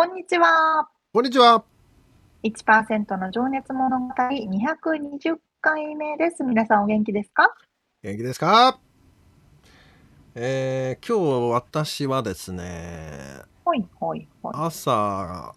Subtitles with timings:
[0.00, 0.88] こんにちは。
[1.12, 1.62] こんにちは。
[2.42, 6.42] 1%の情熱物語220回目です。
[6.42, 7.54] 皆さんお元気ですか？
[8.02, 8.78] 元気ですか？
[10.34, 15.54] えー、今日私はですね、ほいほいほい朝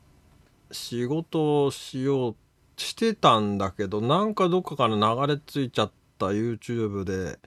[0.73, 2.35] 仕事をしよう
[2.75, 7.39] してたんだけど、なんかどっかから流れ着いちゃった YouTube で、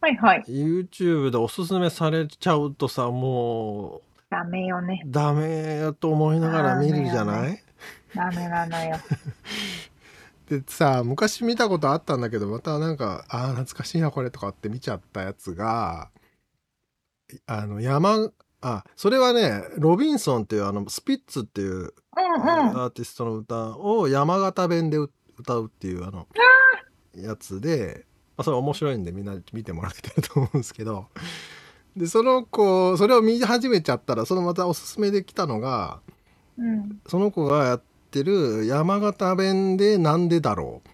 [0.00, 0.44] はいはい。
[0.46, 5.02] YouTube でおすすめされちゃうとさ、もうダメよね。
[5.06, 7.62] ダメよと思いながら見るじゃない、
[8.14, 8.96] ダメなのよ。
[10.48, 16.10] でさ昔見たことあったんだけどまたなんかあ懐かしいなこれとかって見ちゃったやつが
[17.46, 18.30] あの山
[18.62, 21.90] あそれはねロビンソンっていうあのスピッツっていう、うんうん、
[22.82, 26.26] アーティストの歌を山形弁で歌うっていうあの
[27.14, 31.08] やつで、まあ、それ面白いんでみんな見てもらいたいと思うんですけど
[31.98, 35.98] でその子それを見始めちゃったらそのまたおすすめできたのが、
[36.56, 40.88] うん、その子がやってる山形弁で「なんでだろう」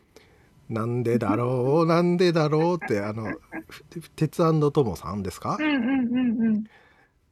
[0.73, 3.27] 「なんでだろうなんでだろう」 ってあの
[4.17, 4.39] 鉄
[4.73, 6.65] ともさんですか、うんうんうんうん。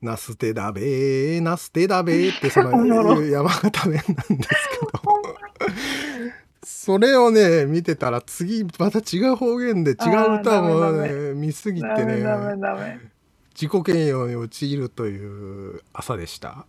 [0.02, 5.02] ナステダベーナステダベーって その山形弁なんですけど。
[6.64, 12.24] それをね見てたら次また違う方言で違う歌もね見すぎてね
[13.54, 16.66] 自己嫌悪に陥るという朝でした。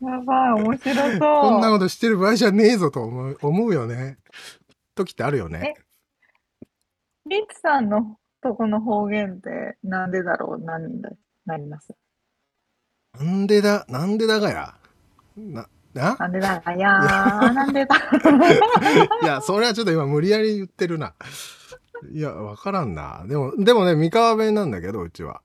[0.00, 1.18] やばい、面白そう。
[1.18, 4.18] こんなことしてる場合じゃねえぞと思う思うよね。
[4.94, 5.74] 時ってあるよね。
[7.26, 11.10] リツさんのとこの方言ってなんでだろう何だ
[11.46, 11.94] なります？
[13.18, 14.74] なんでだ、なんでだがや？
[15.36, 16.16] な、な？
[16.18, 16.88] なんでだがや
[17.52, 17.96] なんでだ。
[19.22, 21.14] いや、それはちょっと今無理やり言ってるな。
[22.12, 23.24] いや、わからんな。
[23.26, 25.42] でも、でもね、三河弁なんだけど、うちは。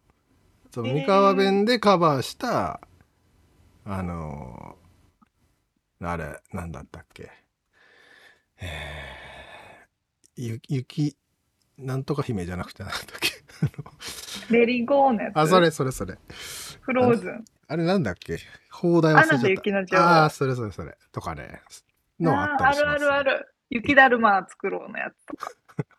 [0.71, 2.81] その三河弁でカバーした、
[3.85, 7.31] えー、あのー、あれ、なんだったっけ。
[8.61, 11.17] えー、ゆ、雪、
[11.77, 13.35] なんとか姫じゃなくてなんだっけ。
[14.49, 16.17] レリゴーネあ、それそれそれ。
[16.81, 17.45] フローズン。
[17.67, 18.37] あれなんだっけ？
[18.71, 20.21] 放題忘れちゃった。
[20.21, 20.97] ああ、それそれそれ。
[21.11, 21.61] とかね。
[22.19, 23.55] のあったりします、ね、あるあるある。
[23.69, 25.51] 雪だるま作ろうのやつとか。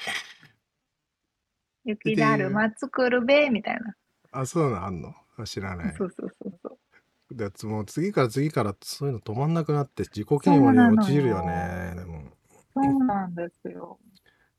[1.84, 3.94] 雪だるま作るべみたいな。
[4.32, 5.14] あ、そうなのあんの？
[5.44, 5.94] 知らない。
[5.96, 6.78] そうそうそうそ
[7.30, 7.34] う。
[7.34, 11.92] だもう次から次からそういうの止まんなくなって自己嫌悪に陥るよね。
[11.94, 12.24] でも。
[12.74, 13.98] そうなんですよ。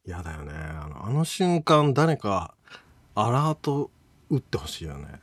[0.06, 0.54] 嫌だよね。
[0.54, 2.56] あのあの瞬間誰か
[3.14, 3.92] アラート
[4.30, 5.20] 打ってほしいよね。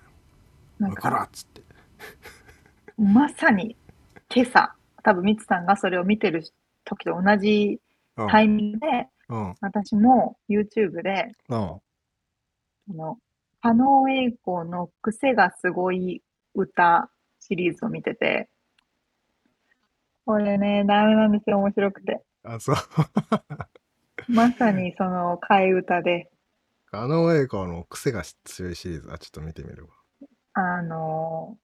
[0.79, 1.63] わからっつって。
[2.97, 3.77] まさに
[4.35, 6.45] 今朝、多分ミツさんがそれを見てる
[6.85, 7.81] 時と同じ
[8.29, 11.81] タイミングで、うん、私も YouTube で、うん、あ
[12.89, 13.19] の、
[13.61, 16.23] 加納栄子の癖がすごい
[16.55, 18.49] 歌シリーズを見てて、
[20.25, 22.23] これね、ダメなんですよ、面白くて。
[22.43, 22.77] あ、そう。
[24.29, 26.31] まさにその替え歌で。
[26.91, 29.91] 加納栄子の癖が強いシリーズ、あ、ちょっと見てみるわ。
[30.55, 31.57] あの、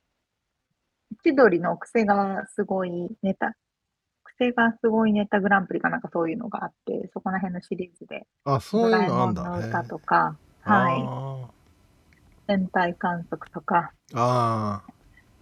[1.22, 3.54] 千鳥の癖がすごいネタ、
[4.38, 8.26] 癖がすごいネタグランプリかなんかそういうのがあって、そこら辺のシリーズで。
[8.44, 9.48] あ、そういうのあんだ、ね。
[9.48, 12.46] の歌とか、はい。
[12.46, 14.92] 天体観測とか、ああ。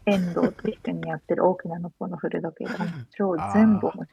[0.04, 2.84] 遠藤と一緒にやってる大きなのっぽの古時計とか、
[3.16, 4.06] 超全部面白い。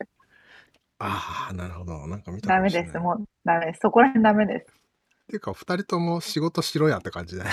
[1.00, 2.08] ああ、なるほど。
[2.08, 2.98] なんか見たダメです。
[3.00, 3.80] もうダメです。
[3.82, 4.79] そこら辺ダメです。
[5.30, 7.50] っていうか、二人とも仕事しろやって感じだよ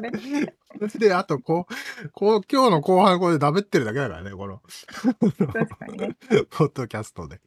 [0.00, 0.10] ね。
[0.98, 1.68] で、あと、こ
[2.04, 4.60] う、こう、今日の後半これでダメってるだけだからね、この。
[5.96, 6.16] ね。
[6.50, 7.40] ポッドキャストで。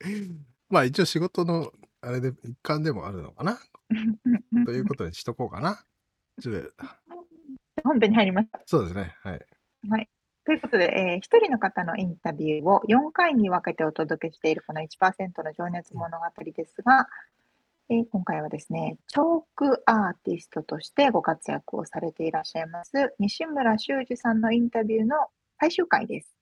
[0.70, 3.60] まあ一応仕事の、あれで、一環でもあるのかな。
[4.66, 5.84] ということにしとこうかな。
[7.84, 8.62] 本編に入りました。
[8.66, 9.18] そうですね。
[9.22, 9.46] はい。
[9.90, 10.10] はい。
[10.46, 17.08] ということで、えー、1人の方のインタビューを4回に分けてお届けしているこの1%の情熱物語ですが、
[17.90, 25.16] えー、今回はですね、チョークアーティストとしてご活躍をされていらっしゃいます西村修二さんのインタビューの
[25.60, 26.34] 最終回です。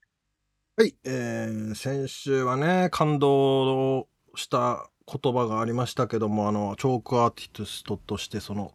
[0.77, 8.71] はい、えー、先週はね、感動した言葉がありましたけども、あの、チョークアーティストとして、その、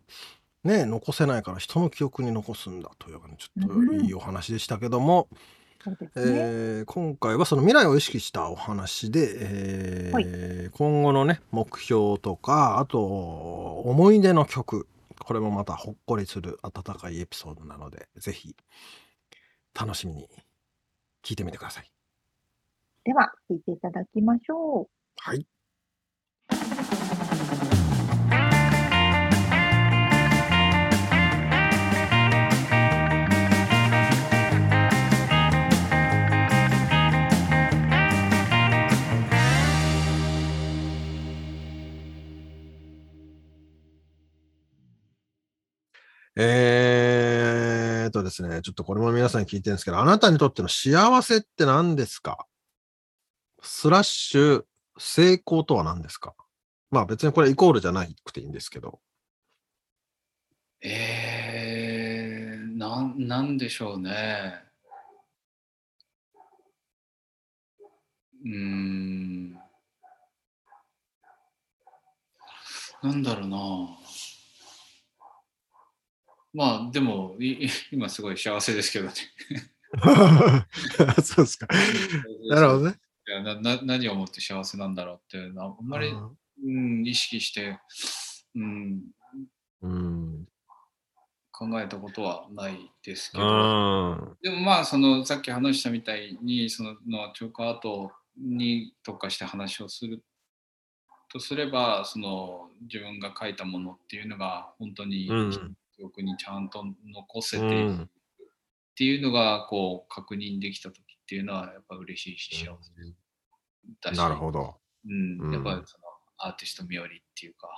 [0.63, 5.29] ね、残せないから人の記憶に残すんだという、ちょっといいお話でしたけども、
[5.91, 5.97] ね。
[6.15, 14.87] えー、今回はその未来を意識したお話で、えーはい、今後のね目標とかあと思い出の曲。
[15.19, 18.55] これもまたほっこりする温かいエピソードなのでぜひ
[19.75, 20.29] 楽しみに
[21.25, 21.91] 聞いてみてください。
[23.05, 24.89] では聞いていただきましょう。
[25.19, 25.47] はい
[46.39, 52.47] えーとですね、ちょっとこれも皆さんに聞いてるんですけど、あなたにとっての幸せって何ですか？
[53.63, 54.65] スラッシュ
[54.99, 56.35] 成功とは何ですか？
[56.91, 59.01] まあ別にこれイコールじゃなくていいんですけど。
[60.83, 64.63] えー、な、なんでしょうね。
[68.45, 69.53] うーん。
[73.03, 73.59] なんだろうな。
[76.57, 79.13] まあでもい今すごい幸せですけどね。
[81.23, 81.69] そうですか。
[82.49, 82.99] なるほどね。
[83.29, 87.79] いやなな何をもって幸せなんだろうってあんまり、うん、意識して、
[88.55, 89.03] うん、
[89.83, 90.49] うん、
[91.53, 100.25] 考えたことはないですけど、でもまあそのさっき話したみたいにそののチョークアートに特化して話をする
[101.31, 108.09] とすればその自分が書いたものっていうのが本当に、うん記憶にちゃんと残せてっ
[108.97, 112.93] ていうのがこう確認できた時っていうのはやっぱ嬉しいし幸せ
[114.01, 114.77] だし、なるほど、
[115.07, 115.13] う
[115.49, 116.05] ん、やっぱりその
[116.39, 117.69] アーティスト冥利っていうか、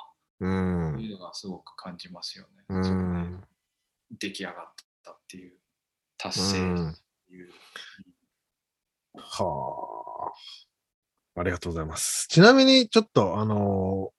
[0.40, 2.64] うん、そういうのがすごく感じますよね。
[2.68, 3.44] うん、
[4.18, 4.54] 出来上がっ
[5.04, 5.52] たっていう
[6.16, 6.94] 達成っ
[7.28, 7.50] ていう。
[9.16, 10.32] は
[11.36, 11.40] あ。
[11.40, 12.26] ありがとうございます。
[12.28, 14.12] ちなみに、ちょっと、あの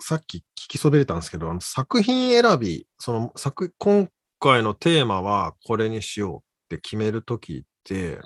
[0.00, 4.08] さっき聞きそびれたんですけど、あの作品選び、その作、今
[4.38, 8.18] 回のテーマはこれにしようって決めるときって、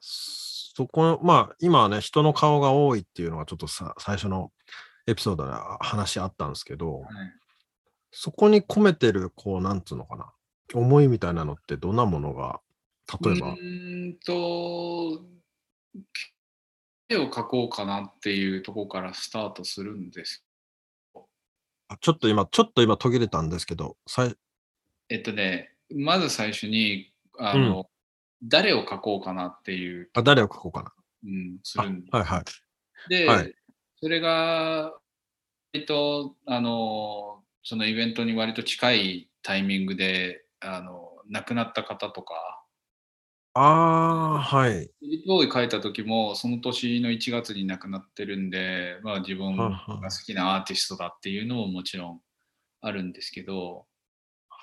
[0.00, 4.52] そこ、まあ、今はね、人の顔が多いっていうのがちょっとさ、最初の
[5.06, 7.10] エピソードで話あったんですけど、はい、
[8.12, 10.32] そこに込めてる、こう、なんつうのかな、
[10.74, 12.60] 思いみたいなのってどんなものが、
[13.24, 13.48] 例えば？
[13.48, 15.24] うんと、
[17.08, 20.44] 絵を描こうかなっていうところからスタートするんです
[21.96, 24.34] ちょっと今、ちょっと今途切れたんですけど、さい
[25.08, 27.80] えっとね、まず最初に、あの、
[28.42, 30.10] うん、誰を書こうかなっていう。
[30.14, 30.92] あ、誰を書こうかな。
[31.24, 32.44] うん、するんはいはい。
[33.08, 33.54] で、はい、
[34.00, 34.92] それが、
[35.72, 42.57] えっと、あの、そのイベントに割と近いタイミングで、あの、亡くなった方とか、
[43.54, 44.90] ああ、はい。
[45.26, 52.20] ボーイ書いた時も、その年の1月に亡くなってるんで、まあ自分が好きなアーティストだっていうのももちろん
[52.80, 53.86] あるんですけど、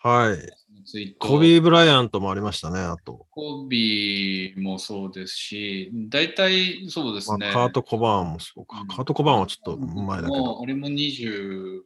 [0.06, 1.16] はい。
[1.18, 3.26] コビー・ブライアントもありましたね、あと。
[3.32, 7.48] コビーもそうですし、大体そうですね。
[7.48, 8.82] まあ、カート・コバーンもそうか。
[8.82, 10.62] うん、カート・コバーンはちょっと前だけど。
[10.62, 11.82] あれも25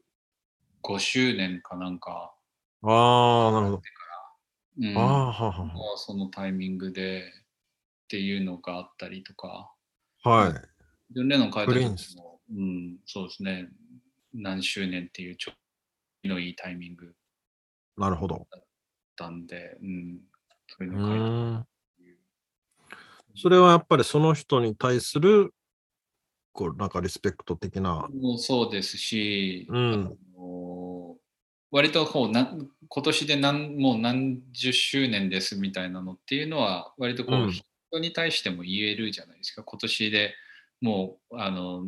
[0.98, 2.34] 周年かなんか。
[2.84, 3.82] ああ、なるほど。
[4.82, 9.72] うん、あははそのタイミングでっていうのがあったりとか。
[10.24, 11.14] はい。
[11.14, 13.70] ジョン・レノン書いた時も、うん、そうですね。
[14.34, 15.52] 何周年っていうちょ
[16.26, 17.14] のいいタイミング。
[17.98, 18.48] なるほど。
[18.52, 18.64] だっ
[19.16, 20.20] たんで、うん、
[20.68, 21.70] そういうの書いて
[23.36, 25.54] それはやっぱりその人に対する
[26.52, 28.08] こうなんかリスペクト的な。
[28.14, 30.18] もそうですし、うん、
[31.72, 32.52] 割とこうな
[32.88, 39.64] 今年で何もう何十周年ですみたいなのっていうのは割とこう、人に対しても言えるじゃないですか。
[39.64, 40.34] 今年で
[40.82, 41.86] もうあの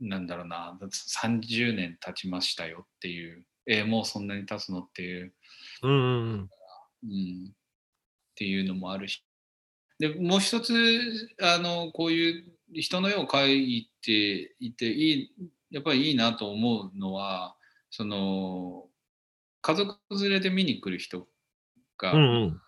[0.00, 3.44] なんだろうな30年経ちましたよっていう。
[3.70, 5.34] えー、もうそんなに経つのっていう、
[5.82, 7.52] うん、うん、っ
[8.34, 9.22] ていうのもあるし。
[9.98, 10.72] でもう一つ
[11.42, 15.32] あのこういう人の絵を描いていていい
[15.70, 17.56] やっぱりいいなと思うのは
[17.90, 18.84] その
[19.62, 21.26] 家族連れで見に来る人
[21.98, 22.60] が、うんうん、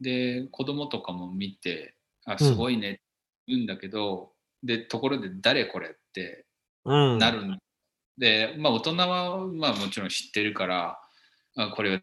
[0.00, 3.00] で子供とかも見てあすごいねって
[3.48, 6.46] 言うんだけど、うん、でところで誰これって
[6.84, 7.58] なるん、うん、
[8.18, 11.00] でまあ大人はまあもちろん知ってるから
[11.56, 12.00] あこれっ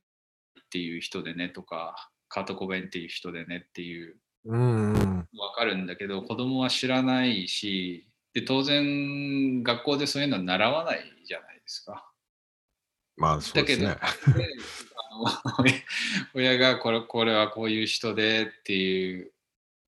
[0.69, 10.99] ていう人でねとかカート・コベンっていう人でねっていううん分かるんだけど子供は知らないしで当然学校でそういうのは習わない
[11.69, 12.11] ですか？
[13.15, 13.95] まあそうですね。
[16.33, 19.31] 親がこれこれはこういう人でっていう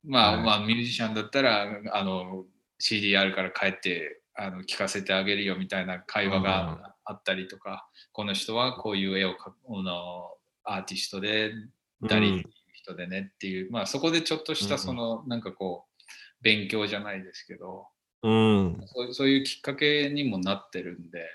[0.03, 2.45] まあ、はい、まあミュージシャンだったらあの
[2.79, 7.77] CD あるから帰ってあの聞かせてあげるよみたいな会話があったりとか、うん、
[8.11, 11.53] この人はこういう絵を描くのアーティストで
[12.01, 16.03] 誰っていう人でねっていう、うん、まあそこでちょっとしたその、うん、なんかこう
[16.41, 17.87] 勉強じゃないですけど、
[18.23, 21.29] うん、そうそういうきっかけにもなってるんで。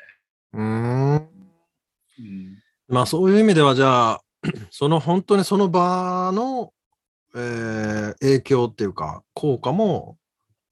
[0.56, 1.22] うん、うん、
[2.88, 4.22] まあそういう意味ではじゃあ
[4.70, 6.72] その本当にその場の、
[7.34, 10.16] えー、影響っていうか効果も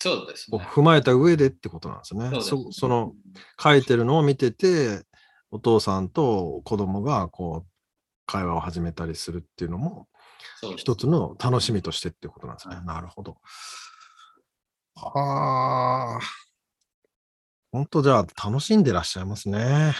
[0.00, 2.30] そうです、ね、踏まえた上でってことなんですね。
[2.40, 3.12] そ、ね、その
[3.60, 5.02] 書いてるのを見てて
[5.50, 7.68] お父さんと子供がこう
[8.26, 10.08] 会話を始めたりするっていうのも
[10.76, 12.76] 一つの楽しみとしてってことなんですね。
[12.84, 13.36] なるほど。
[14.94, 16.43] はあ。
[17.74, 19.94] 本当じゃあ楽しんでらっしゃいますね。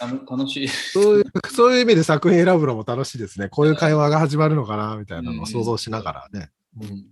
[0.00, 1.24] 楽しいそういう。
[1.50, 3.48] そういう意味で作品選ぶのも楽しいですね。
[3.48, 6.52] こういう会話が始まるのかなみたいなのを想像しながらね。
[6.80, 7.08] うん、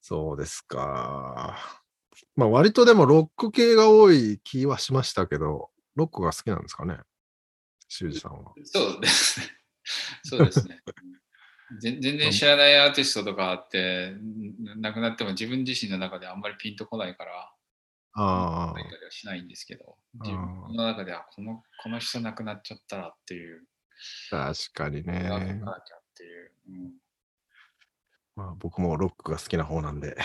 [0.00, 1.58] そうですか。
[2.36, 6.98] まあ割とでもロック系が多い気はしましたけど、ロックが好きなんですかね？
[7.88, 8.52] 修二さんは。
[8.66, 9.46] そうですね。
[10.22, 10.80] そうですね。
[11.80, 14.14] 全然知らないアーティストとかあって
[14.76, 17.52] 亡くなっても自分自身の中であんまりピンとこないから
[18.14, 19.10] ああ。
[19.10, 23.62] しないんですけど自分の中ではこのこの人亡くなっちゃったらっていう。
[24.30, 25.30] 確かにね。
[25.30, 26.92] っていう、うん、
[28.36, 30.16] まあ僕もロックが好きな方なんで。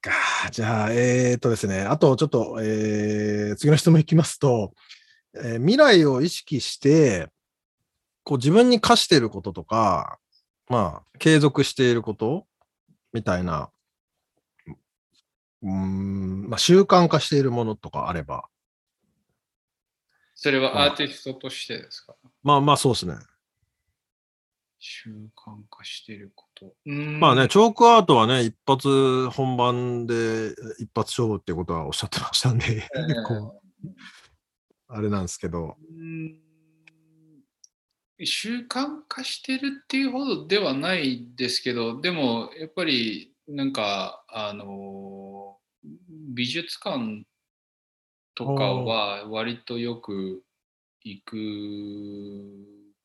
[0.00, 1.82] かじゃあえー、っとですね。
[1.82, 4.72] あとちょっと、えー、次の質問いきますと、
[5.34, 7.28] えー、未来を意識して
[8.26, 10.18] こう自分に課していることとか、
[10.68, 12.44] まあ、継続していること
[13.12, 13.70] みたいな、
[15.62, 18.48] うん、まあ、習慣化しているものとかあれば。
[20.34, 23.14] それはアーティストとしてですか、まあまあそうですね。
[24.80, 26.74] 習慣化していること。
[26.84, 33.50] まあね、チョークアートはね、一発本番で一発勝負っていうことはおっしゃってましたんで、えー、
[34.88, 35.76] あれなんですけど。
[35.88, 36.45] うん
[38.24, 45.58] 習慣化してるっていうほどではないですけどでもやっぱりなんかあの
[46.34, 47.24] 美術館
[48.34, 50.42] とかは割とよく
[51.02, 51.36] 行く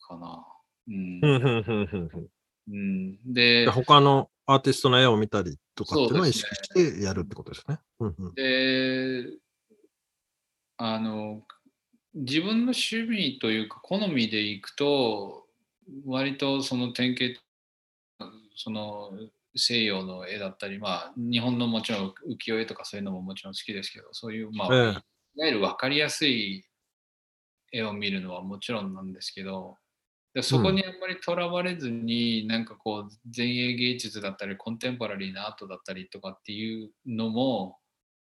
[0.07, 0.45] かな。
[0.87, 1.21] うん、
[2.69, 7.79] うん、で他のアーティストの絵を見たりとかっていうのを意識してやるってことですね。
[8.35, 9.25] で
[10.77, 11.43] あの
[12.13, 15.45] 自分の趣味というか好みでいくと
[16.05, 17.39] 割とその典型
[18.55, 19.11] その
[19.55, 25.03] 西洋の絵だったりまあ日本のもちろん浮世絵とかそういうのももちろん好きですけどそういうまあ、いわ
[25.35, 26.65] ゆる分かりやすい
[27.71, 29.77] 絵を見るのはもちろんなんですけど
[30.33, 37.77] でそこにあんまりとらわれずに、うん、なんかこう前衛芸術だったりコンテンポラリーなアートだったりとかっていうのも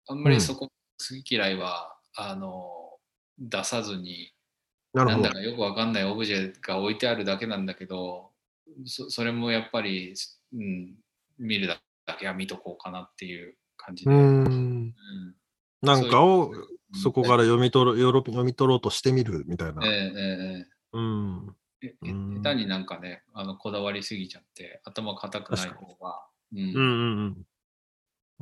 [0.07, 2.80] あんまりそこ好き嫌いは、うん、あの
[3.41, 4.33] 出さずに
[4.93, 8.31] なんだかよくわかんないオブジェが置いてあるだけなんだけど
[8.85, 10.15] そそれもやっぱり、
[10.55, 10.95] うん、
[11.39, 11.81] 見るだ
[12.19, 14.11] けは見とこうかなっていう感じで。
[14.11, 14.95] うん
[15.83, 16.53] なんかを
[17.03, 19.87] そこから読み取る、読み取ろうとしてみるみたいな。
[19.87, 21.57] えー、えー、うん。
[21.83, 26.23] え下手になんかねあのこだわりすぎちゃって頭固くない方が。
[26.53, 26.81] うん、うんう
[27.29, 27.43] ん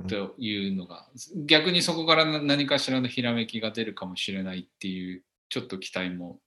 [0.07, 1.09] というのが、
[1.47, 6.39] 逆にそこから何かしらのひらめきが出るかもしれないっていうちょっと期待も。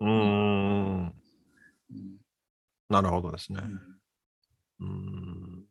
[0.00, 1.06] うん。
[1.06, 1.12] うん、
[2.90, 3.60] なるほどですね。
[4.80, 4.88] うん。
[4.88, 5.66] うん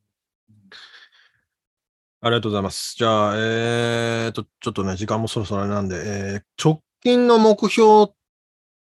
[2.21, 2.95] ありがとうございます。
[2.95, 8.13] じゃあ、えーと、ちょっとね、時間もそろそろなんで、えー、直近の目標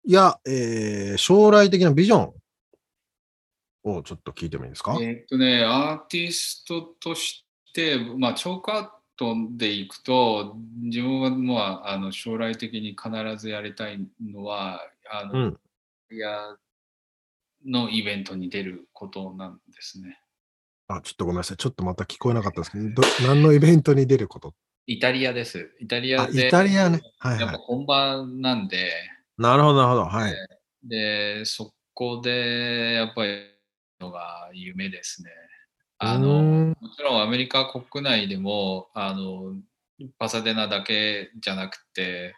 [0.03, 2.33] や、えー、将来的なビジョン
[3.83, 4.97] をちょっと聞いてもいいですか？
[4.99, 7.44] えっとね、アーティストとし、
[8.17, 11.53] まあ、チョークアートでいくと自分は、ま
[11.85, 15.59] あ、あの将来的に必ずやりたいのはあの、うん、
[16.15, 16.55] いや
[17.65, 20.19] のイベントに出ることなんですね。
[20.87, 21.57] あ、ちょっとごめんなさい。
[21.57, 24.53] ちょっとまた聞こえなかったですけど、何のイベントに出ること？
[24.85, 25.71] イタリアです。
[25.79, 26.47] イタリアで。
[26.47, 27.01] イタリアね。
[27.17, 28.91] はい、はい、やっぱ本場なんで。
[29.37, 30.05] なるほど、なるほど。
[30.05, 30.35] はい。
[30.83, 33.41] で、そこでやっぱり
[33.99, 35.31] のが夢ですね。
[35.97, 39.55] あのもちろんアメリカ国内でもあの
[40.19, 42.35] パサデナだけじゃなくて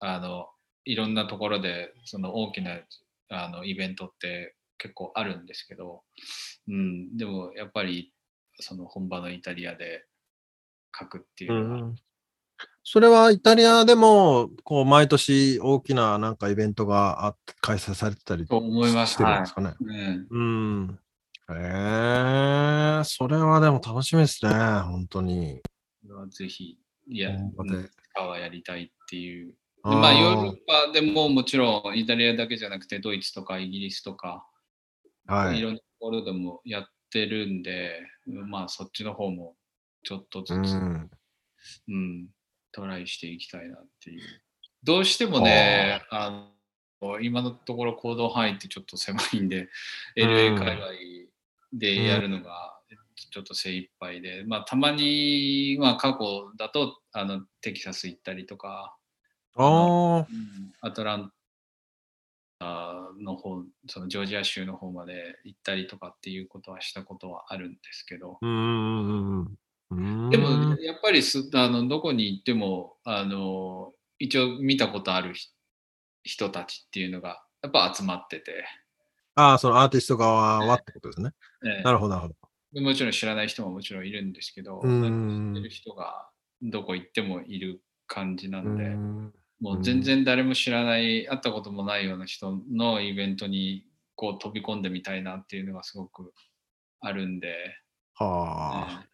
[0.00, 0.48] あの
[0.84, 2.78] いろんなところでその大きな
[3.30, 6.02] あのイベントって結構あるんですけど、
[6.68, 8.12] うん、でもやっぱり
[8.60, 10.04] その本場のイタリアで
[10.98, 11.94] 書くっていうのは、
[12.84, 19.14] それはイタリアでも、こう、毎年大きななんかイベントがあ開催されてたりと思います。
[19.14, 19.66] してるんですかね？
[19.66, 19.76] はい。
[20.30, 20.98] うん。
[21.50, 25.60] へえー、それはでも楽しみですね、本当に。
[26.30, 27.36] ぜひ、いや、
[28.14, 29.54] カはやりたいっていう。
[29.84, 34.44] でまあ、ヨーロッパでももちろんイタリアだけじゃなくて、ドイツとかイギリスとか、
[35.26, 39.54] はい、いろんなところでもやってるんで、まあ、そっちの方も
[40.02, 41.10] ちょっとずつ、うん、
[41.88, 42.28] うん、
[42.72, 44.22] トライしていきたいなっていう。
[44.82, 46.48] どうしてもね、あ
[47.00, 49.68] の今のところ行動範囲ってちょっと狭いんで、
[50.16, 51.25] LA 海外
[51.72, 52.76] でやるのが
[53.30, 58.96] ちょっと精一杯で、まあ、たまに、まあ、過去だとあのテキサス行ったりとか、
[59.56, 60.26] あ
[60.80, 61.32] アトラン
[62.58, 69.56] タの方、そのジョージア州の方まで行ったりとかっていうことはしたことはあるんですけど、うん
[70.30, 75.34] でもやっぱりすあのどこに行ってもあの一応見たことある
[76.24, 78.64] 人たちっていうのがやっぱ集まってて。
[79.36, 81.30] ああ、そのアーティスト側はってことですね。
[81.62, 82.28] ねなるほど、なるほ
[82.74, 82.80] ど。
[82.80, 86.28] もちろん知らない人ももちろんいるんですけど、知ってる人が
[86.62, 88.90] どこ行ってもいる感じなんで、
[89.60, 96.32] もう全然誰も知らない、会ったこともないような人のイベントにこう飛び込んでみたいなっていうのがすごく
[97.00, 97.54] あるんで。
[98.14, 99.00] はあ。
[99.00, 99.06] ね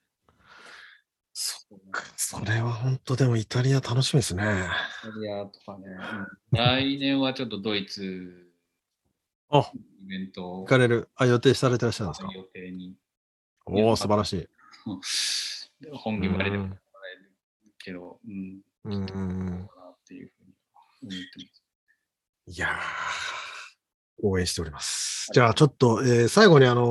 [1.34, 1.66] そ
[2.16, 4.42] それは本当でもイタリア楽しみですね。
[4.42, 5.86] イタリアとかね。
[6.50, 8.41] 来年はちょっとドイツ
[9.52, 11.10] あイベント行かれる。
[11.14, 12.32] あ、予定されてらっしゃるんですか？
[12.32, 12.96] 予定に。
[13.66, 14.48] おお、素晴らしい。
[15.92, 16.80] 本気まででもらえる
[17.78, 18.60] けど、うん。
[18.84, 18.94] うん。
[18.94, 19.68] うんっ
[20.08, 21.54] ていうふうに思ってま
[22.46, 22.58] す。
[22.58, 22.78] いや
[24.22, 25.28] 応援しております。
[25.32, 26.84] じゃあちょっと、えー、最後にあの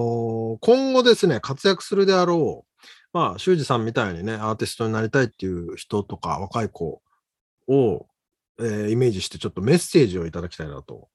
[0.56, 2.78] ー、今後ですね、活躍するであろう、
[3.14, 7.02] まあ、修二さんみたいにね、アーティストになりたいっていう人とか、若い子
[7.68, 8.08] を、
[8.60, 11.10] えー、イメージして、ちょっとメッセージをいただきたいなと。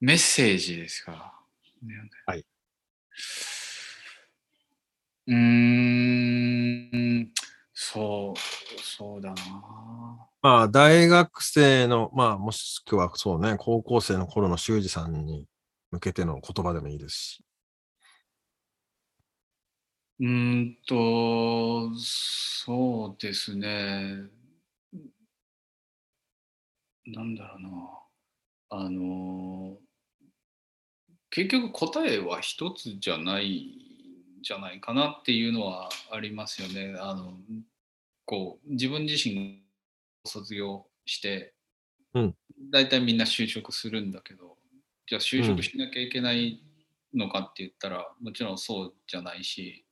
[0.00, 1.34] メッセージですか？
[2.26, 2.44] はい。
[5.26, 7.30] うーん、
[7.74, 10.26] そう、そうだな。
[10.42, 15.46] まあ、大学生の、まあ、もしくはそうね、高校生の頃の修二さんに
[15.90, 17.44] 向けての言葉でもいいですし。
[20.18, 24.28] うんと、そうですね。
[27.06, 27.68] なんだろうな。
[28.86, 29.78] あの、
[31.30, 33.78] 結局答えは一つじゃない
[34.40, 36.96] んじゃないかなっていうのはありますよね。
[36.98, 37.34] あの、
[38.24, 39.62] こう、自分自身
[40.24, 41.54] 卒業して、
[42.14, 42.34] うん。
[42.70, 44.56] 大体みんな就職するんだけど、
[45.06, 46.60] じゃあ就職しなきゃいけない
[47.14, 49.84] のかって言ったら、もちろんそうじゃないし、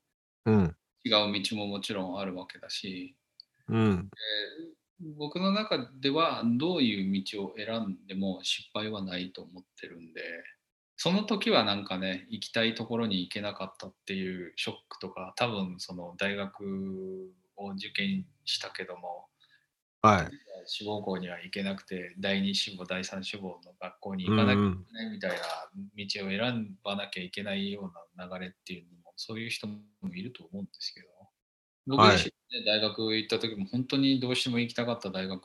[0.45, 3.17] うん、違う道ももちろんあるわけだし、
[3.69, 4.11] うん、
[5.17, 10.23] 僕の中ではどういう道を選んでも失敗はないと思ってるんで
[11.01, 19.27] その時はなんかね行きたいところに行けなかったっていうショックとか多分その大学を受験したけども、
[20.03, 20.29] はい、
[20.67, 25.37] 志望校には行けなくて第2志望第3志望の学校に行かなきゃいけないみたいな
[25.97, 29.79] 道を選ばなきゃいけないような流れっていうのもそういう人も
[30.13, 31.07] いると思うんですけど。
[31.87, 35.43] 僕自身、ね、大学行った時も本当にどうしても行きたかった大学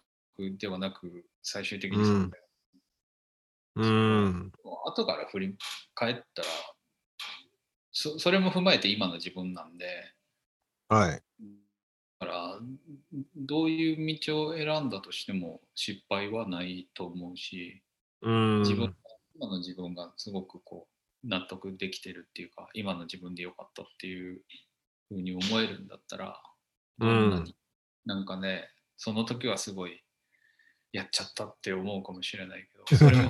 [0.57, 2.29] ではなく最終的に
[3.75, 4.51] うん、
[4.85, 5.55] 後から振り
[5.95, 6.47] 返ったら
[7.91, 9.85] そそれも踏まえて今の自分なんで、
[10.89, 11.21] はい、
[12.19, 12.59] だから
[13.35, 17.81] どういう道を選んだとしても失敗はないと思うし、
[18.21, 18.95] うん、自分
[19.35, 20.87] 今の自分がすごくこ
[21.23, 24.41] う納得できてるっていうか今の自分でよかったっていう
[25.09, 26.39] ふうに思えるんだったら
[26.99, 27.53] うん、
[28.05, 30.02] なんかねその時はすごい
[30.93, 33.29] やっちゃったって思うかもしれないけど それも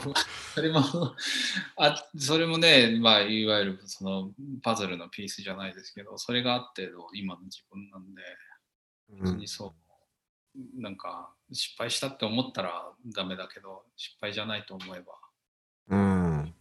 [0.54, 1.16] それも
[1.78, 8.22] あそれもね、まあ、いわゆるそのパズルのピースじゃないですけどそれがあっての今の自分なんで
[9.10, 9.74] 別にそ
[10.56, 15.14] う、うん、なんか失敗したって思ったらダメだけど失敗じゃないと思えば、
[15.88, 16.56] うん、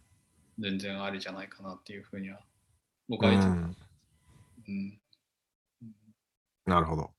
[0.57, 2.39] 全然ありじゃないかなっていうふうには
[3.09, 3.77] 僕は言ってます。
[4.67, 4.99] うん
[6.65, 7.11] なるほど。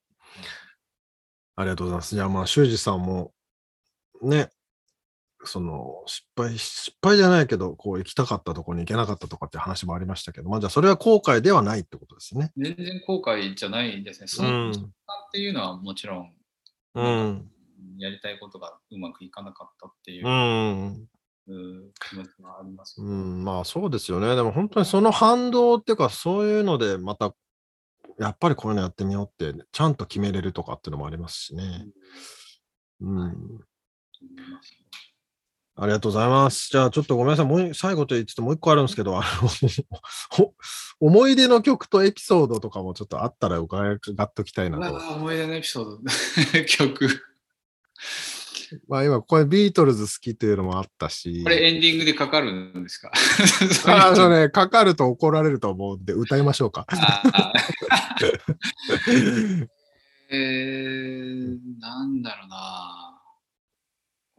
[1.56, 2.14] ありがとうございます。
[2.14, 3.33] じゃあ、まあ、修二さんも、
[4.22, 4.50] ね、
[5.44, 12.52] その失敗、失敗じゃないけど、こう行きたかったところに行けなかったとかって話もありましたけど、まあじゃあそれは後悔ではないってことですね。
[12.56, 14.26] 全然後悔じゃないですね。
[14.26, 14.90] その時間っ
[15.32, 16.32] ていうのはもちろん、
[16.94, 17.50] うん、
[17.98, 20.26] やりたいことがうまくいかなかったっていう。
[20.26, 21.08] うん
[21.46, 24.34] 気持ちがあります、ね、うん、まあそうですよね。
[24.34, 27.34] でも本当にその反動っていうか、そういうのでまた、
[28.18, 31.86] やっぱりこういうのやってみようって、ちゃんと決めれるとかっていうのもありますしね。
[33.02, 33.18] うん。
[33.18, 33.64] うん
[35.76, 36.68] ありがとうございます。
[36.70, 37.46] じゃあちょっとごめんなさい。
[37.46, 39.22] もう最後と言ってもう一個あるんですけど、あ
[40.38, 40.52] の
[41.00, 44.94] 思い出の曲とエピソードとかもちょっとあったら伺っときたいなと。
[45.16, 45.98] 思い出のエピソード、
[46.68, 47.08] 曲。
[48.88, 51.42] まあ今、これビートルズ好きっていうのもあったし。
[51.42, 53.10] これエンディングでかかるんですか？
[53.86, 56.86] あのね、かかると怒られると思うんで、歌いましょうか。
[60.30, 63.03] えー、なんだろうな。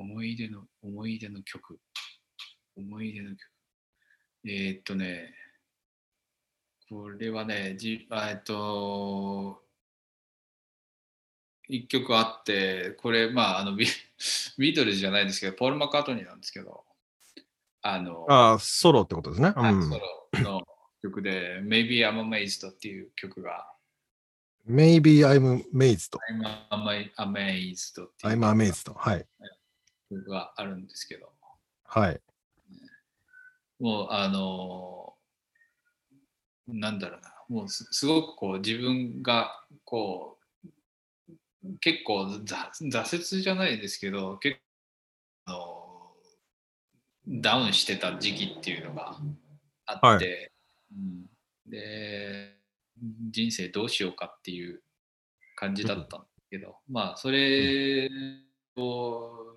[0.06, 1.80] 思い出の、思い出の曲。
[2.78, 3.40] 思い出の曲。
[4.46, 5.34] えー、っとね、
[6.88, 9.64] これはね、じえっと、
[11.68, 13.88] 一曲あって、これ、まあ、あのビ、
[14.60, 16.86] ビートルズじゃないですけど、ポール・マッカートニーなんですけど、
[17.82, 19.54] あの、あソロってことですね。
[19.56, 20.00] うん、ソ
[20.34, 20.68] ロの
[21.02, 23.68] 曲で、Maybe I'm Amazed っていう曲が。
[24.68, 26.18] Maybe I'm Amazed.
[26.70, 28.08] I'm Amazed.
[28.24, 28.94] I'm Amazed.
[28.94, 29.26] はい。
[30.12, 31.32] があるんですけど、
[31.84, 32.22] はい。
[33.80, 35.14] もう、あの、
[36.68, 39.52] なんだろうな、もうすごくこう自分が
[39.84, 44.58] こう、結構挫折じゃないですけど、結
[45.46, 46.16] 構
[47.28, 49.18] ダウンしてた時期っていうのが
[49.86, 50.52] あって、はい、
[50.94, 51.26] うん、
[51.70, 52.56] で、
[53.32, 54.82] 人生どうしようかっていう
[55.56, 58.10] 感じだったんだけど、まあ、それ
[58.78, 59.55] を、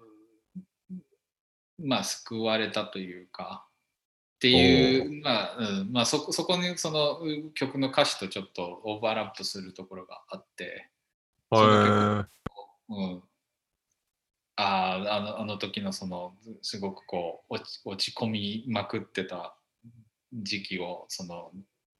[1.78, 3.66] まあ、救われたというか、
[4.36, 7.18] っていう、まあ、うん、まあそこ、そこにその
[7.54, 10.88] 曲の歌詞とちょっとオーバーラップするところがあって、
[11.52, 12.28] その曲
[12.90, 13.22] うん、
[14.56, 19.54] ああのあの時のそのすごくこう落ち落ち込みまくってた
[20.32, 21.52] 時期をその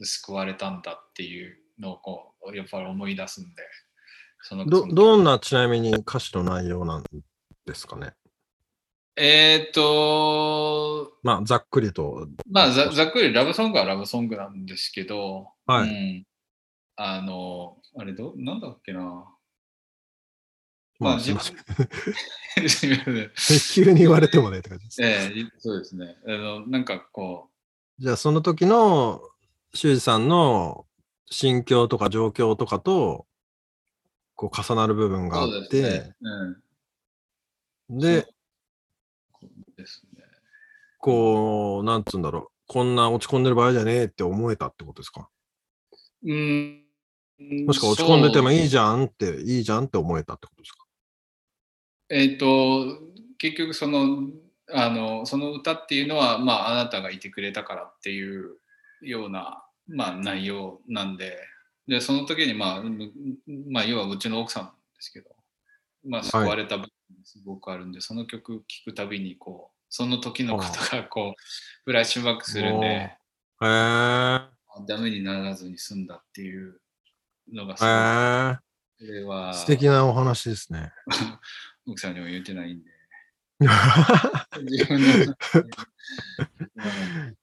[0.02, 3.62] 救われたんだっていうのをこうやっぱり思い出すんで
[4.42, 7.04] そのどどんなちなみに歌詞の内容なん
[7.66, 8.14] ですかね？
[9.20, 12.28] えっ、とまあ、ざっくりと。
[12.50, 15.88] まあざ、ざっくりラブソングはラブソングなんですけど、はい。
[15.88, 16.24] うん、
[16.96, 19.26] あの、あれど、なんだっけな。
[21.00, 21.56] まあ、すみません。
[23.84, 25.02] 急に言われてもねって感じです。
[25.02, 26.16] ええそうですね。
[26.26, 27.50] あの、なんかこ
[27.98, 28.02] う。
[28.02, 29.20] じゃあ、その時の
[29.74, 30.86] 修二さんの
[31.30, 33.26] 心境とか状況とかと、
[34.34, 36.14] こう重なる部分があって、で、ね
[37.88, 38.28] うん、で。
[41.08, 42.46] こう、なんつうんだろう。
[42.66, 45.30] こんな落ち込んでる場合じゃねえって思えたってことですか？
[46.22, 46.84] うん。
[47.66, 50.84] もしくは落ち込んでてもいいじゃんって、いいじゃんって思えたってことですか？
[52.10, 53.00] えっ、ー、と、
[53.38, 54.28] 結局その、
[54.70, 58.58] あの、その歌っていうのは、まあ、あなたがいてくれたからっていう
[59.00, 61.38] ような、まあ、内容なんで、
[61.86, 62.82] で、その時に、まあ、
[63.70, 65.30] まあ、要はうちの奥さんですけど、
[66.06, 66.90] まあ、救われた部分
[67.24, 71.40] すごくあるんで、はい、その曲聴くたびにこうその時のことがこう
[71.84, 73.16] フラッシュバックするんで、へ
[74.86, 76.80] ダメにならずに済んだっていう
[77.52, 77.90] のがすごい。
[79.00, 80.92] それは素敵なお話ですね。
[81.86, 82.90] 奥さんにも言ってないんで。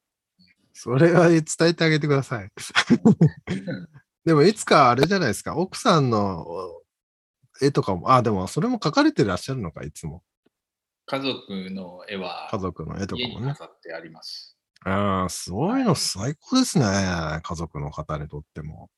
[0.74, 2.50] それは伝えてあげてください。
[4.24, 6.46] でもいつかあれじゃないですか、奥さんの
[7.62, 10.24] 絵とかも、あ、でもそれも描かれてらっしゃるのか、いつも。
[11.06, 13.54] 家族の絵は家族の絵とかもね。
[13.54, 14.58] 飾ってあります。
[14.84, 16.86] ああ、すごいの最高ですね。
[16.86, 18.90] 家族の方にとっても。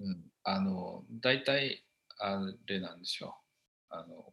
[0.00, 1.84] うん、あの、大体、
[2.18, 3.36] あれなんでしょ
[3.90, 3.94] う。
[3.94, 4.32] あの、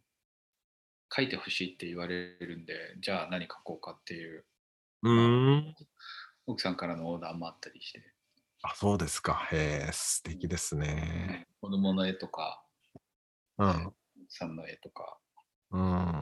[1.14, 4.46] 書いてほしいって言われるんで、じゃあ何書こうかっていう。
[5.04, 5.76] うん。
[6.48, 8.02] 奥さんからのオーダーもあったりして。
[8.64, 9.48] あ、そうですか。
[9.52, 11.48] へえ、素敵ですね。
[11.60, 12.64] 子供の絵とか、
[13.58, 13.94] うん。
[14.30, 15.18] さんの絵とか。
[15.72, 16.21] うん。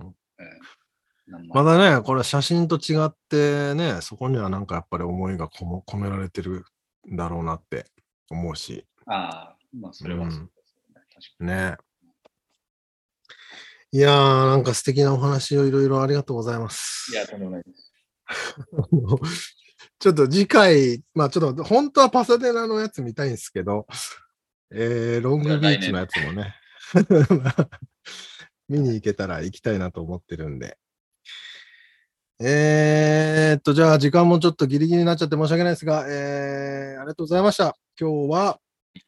[1.53, 6.65] まだね、これ写真と違ってね、そこにはなんかやっぱり思いが込込められてる
[7.11, 7.85] んだろうなって
[8.29, 8.85] 思うし。
[9.05, 10.47] ああ、まあそれはそうで
[11.21, 11.39] すね。
[11.39, 11.77] うん、ね。
[13.91, 17.11] いやー、なんか素敵なお話をいろいろありがとうございます。
[17.11, 17.91] いや、とんでもないです。
[19.99, 23.87] ちょっと次回、まあちょっと本当はパサデナのやつ見たいんですけど、
[24.71, 26.55] えー、ロングビーチのやつもね。
[28.69, 30.77] 見に行けたら行きたいなと思ってるんで。
[32.41, 37.75] えー、っと、じゃあ時間もちょっとギリギリになっちゃって申し訳ないですが、えー、ありがとうございました。
[37.99, 38.59] 今日は、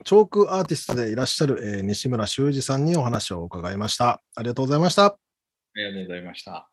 [0.04, 4.22] チョークアーティストでいらっしゃる、えー、西村修二さんにお話を伺いました。
[4.36, 5.06] ありがとうございました。
[5.06, 5.18] あ
[5.76, 6.71] りがとうございました。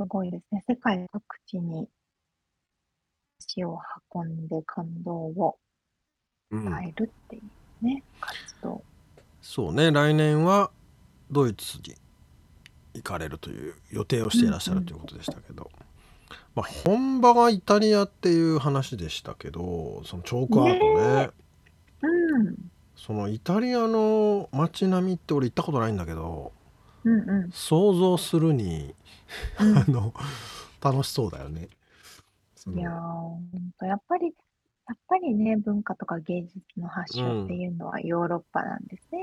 [0.00, 0.64] すごいですね。
[0.66, 1.86] 世界各地に
[3.38, 3.78] 足を
[4.14, 5.58] 運んで感動を
[6.50, 7.40] 伝えるってい
[7.82, 8.82] うね、活動。
[9.42, 10.70] そうね、来年は
[11.30, 11.94] ドイツに
[12.94, 15.70] 行かれるという予定をしていらっしゃるということでしたけど、
[16.54, 21.30] まあ、本場がイタリアっていう話でしたけどそのチョークアートね
[22.02, 22.56] うん。
[22.96, 26.52] そのイタリアの街並みって俺行ったことないんだけど
[27.04, 27.50] うんうん。
[27.52, 28.94] 想像するに
[29.58, 30.12] あの
[30.80, 31.68] 楽しそうだよね。
[32.66, 32.90] いや
[33.80, 34.34] やっぱり
[34.90, 39.20] やっぱりね、文化とか芸術の発祥っていうのはヨーロッパなんですね。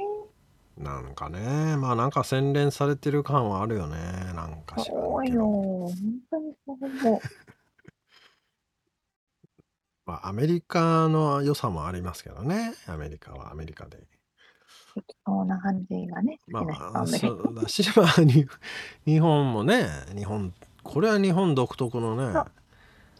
[0.77, 3.97] なんかね、まあなんか洗練されてる感はあるよね。
[4.33, 5.93] なんか知らそうよ、ほん
[6.31, 7.19] とにそう思う。
[10.05, 12.75] まあアメリカの良さもありますけどね。
[12.87, 14.07] アメリカはアメリカで。
[14.97, 18.47] 適当な感じがね、好きな人まあ、そうだし、まあ、に
[19.05, 22.39] 日本もね、日本、これは日本独特のね、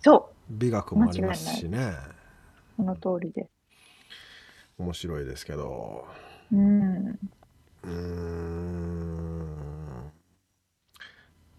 [0.02, 1.94] そう、美学もありますしね。
[2.78, 3.50] その通りです。
[4.80, 6.06] 面白いですけど。
[6.52, 7.08] うん。
[7.08, 9.58] うーん。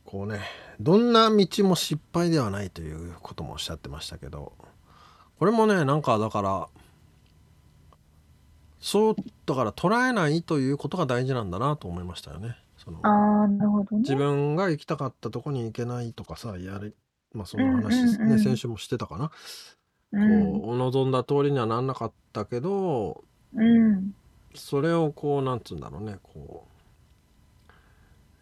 [0.04, 0.40] こうね、
[0.80, 4.52] どんな道も失敗ではないということもおっしゃってましたけど、
[5.38, 6.68] これもね、なんかだから、
[8.80, 12.56] そうだから捉えないということが大事なんだなと思いましたよね。
[12.76, 14.02] そのあなるほどね。
[14.02, 16.96] 自分が行きたかったとこに行けないとかさやる
[17.32, 19.30] まあその話ね、うんうんうん、先週もしてたかな、
[20.12, 24.14] うん、こう望んだ通りにはなんなかったけど、うん、
[24.54, 26.66] それをこうなんつうんだろうねこ
[27.68, 27.72] う、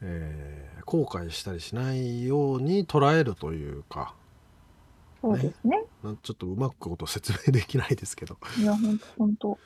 [0.02, 4.14] えー、後悔したりしないように捉えるというか。
[5.22, 5.78] そうですね。
[6.04, 8.36] ねちょっとうまくこと説明できないですけど。
[8.58, 9.58] いや、本当本当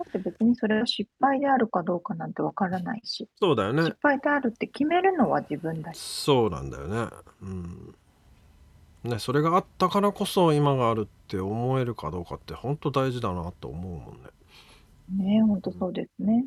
[0.00, 3.96] だって別にそれが失敗であるかどうかなんてわからないし、そうだよね失。
[4.02, 5.98] 敗であるって決めるのは自分だし。
[5.98, 7.10] そうなんだよね。
[7.42, 7.94] うん。
[9.04, 14.12] ね、それがあったからこそ今があるって思えるかどうかって本当大事だなって思うも
[15.18, 15.34] んね。
[15.34, 16.46] ね本当そうですね。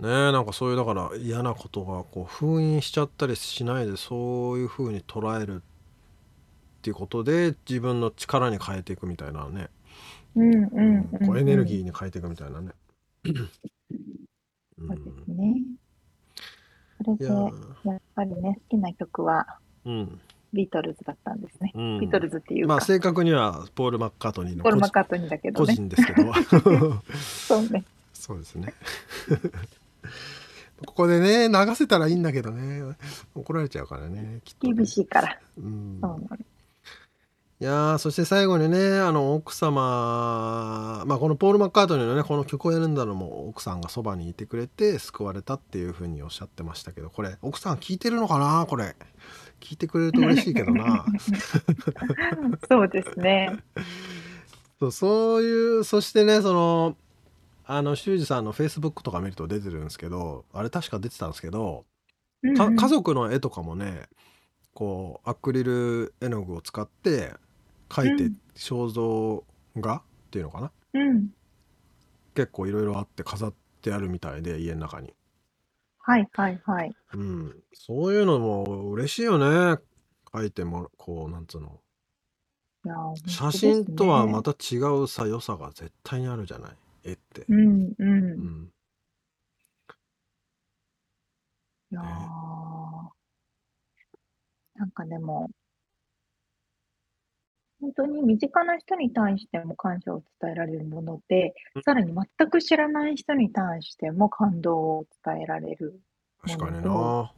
[0.00, 5.64] ねなんかそういうだから嫌なことがこう封印しちゃったりしないでそういうふうに捉えるっ
[6.82, 9.70] ていうことで自分の力に変えていくみたいなね
[10.36, 12.70] うんうんうんこうエネルギーに変えていくみたいなね。
[13.24, 13.34] そう
[14.88, 15.62] ですね。
[17.04, 20.20] それで、やっぱりね、好きな曲は、うん、
[20.52, 21.72] ビートルズだったんですね。
[21.74, 26.32] うん、ビートルズっていうまあ正確にはポール・マッカートニーのポール・マッカートニーだけど、ね、個人ですけど。
[27.14, 27.84] そうね。
[28.12, 28.72] そうですね。
[30.86, 32.82] ここでね流せたらいいんだけどね
[33.36, 35.38] 怒られちゃうからねきっと、ね、厳しいから。
[35.56, 36.20] うん、そう
[37.62, 48.66] いやそして最後にねあの奥様、まあ、このポール・マッカートニーのねこの曲を選んだのも奥さんがそばにいてくれて救われたっていうふうにおっしゃってましたけどこれ奥さん聞いてるのかな？
[48.68, 48.96] これ。
[49.60, 51.06] 聞いてくれると嬉しいけどな。
[52.68, 53.56] そうですね。
[54.80, 56.96] そうそういうそしてねその
[57.64, 61.84] あの修二さんのフェイスブックとか見ると出てるんですけどあれ確か出てたんですけど、
[62.42, 64.08] うんうん、家族の絵とかもね
[64.74, 67.34] こうアクリル絵の具を使って
[67.94, 69.44] 書いて肖像
[69.76, 71.28] 画っていうのかな、うん。
[72.34, 75.12] 結構いろいろあって飾ってあるみたいで家の中に、
[75.98, 76.92] はいはいはい。
[77.14, 79.78] うん、そういうのも嬉しいよね。
[80.32, 81.80] 書いてもこうなんつうの。
[82.84, 82.94] いや
[83.26, 86.76] 写真とはまた違うさ良さが絶対にあるじゃない？
[87.04, 88.10] 絵って、うんううん。
[88.40, 88.72] ん、
[91.92, 92.04] いやー。
[94.74, 95.50] なんかでも
[97.82, 101.52] 本当に身近な人に対しても感謝を伝えられるもので、
[101.84, 106.00] さらに全く知らない人に対しても感動を伝えられる
[106.42, 107.32] 確かにな。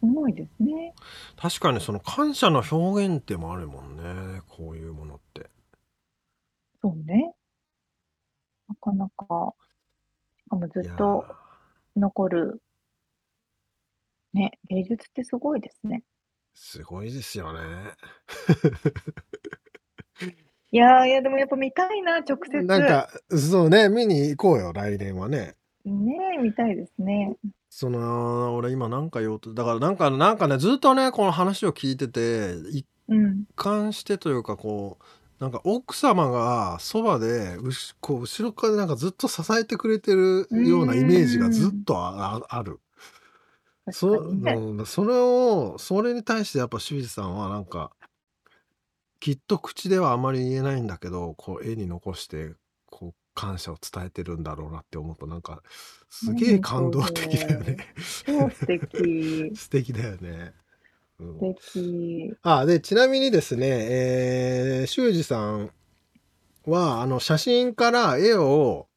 [0.00, 0.94] すごいですね。
[1.36, 4.42] 確かにその感謝の表現ってもあるもんね。
[4.48, 5.48] こういうものって。
[6.82, 7.34] そうね。
[8.68, 9.54] なかなか、
[10.36, 11.24] しかもずっと
[11.96, 12.62] 残る、
[14.34, 16.02] ね、芸術ってすごいですね。
[16.54, 17.60] すごいですよね。
[20.22, 20.26] い
[20.76, 22.62] いやいや、でもやっぱ見たいな、直接。
[22.62, 25.56] なんか、そうね、見に行こうよ、来年はね。
[25.84, 27.36] ねえ、見たいですね。
[27.68, 32.86] その、俺今なんか言おうと、だからなんか、なんかね、ずっとね、この話を聞いてて、一
[33.56, 35.04] 貫してというか、こう、
[35.40, 42.80] なんか奥様がそばでうしこう後ろからなんかずっと支えてくれてるようなイメージがずっとあある。
[43.92, 44.32] そう
[44.82, 47.90] ん、それをそれに対してやっぱ修二さんはなんか
[49.20, 52.52] きっと口ではあまり言えないんだけどこう絵に残して
[52.86, 55.62] こう感謝を伝えてるんだろうなって思うとなんか
[56.08, 57.76] すげえ感動的だよね。
[58.24, 59.56] 超 素敵。
[59.56, 60.54] 素敵だよね。
[61.18, 62.34] 素敵。
[62.42, 65.70] あ、で、ちなみにですね、えー、修二さん
[66.66, 68.88] は、あの、写真から絵を、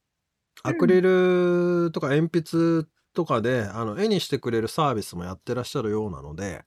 [0.63, 2.88] アクリルとか鉛筆
[3.18, 6.64] とかで、あの、絵にしてくれるサービスもやってらっしゃるようなので、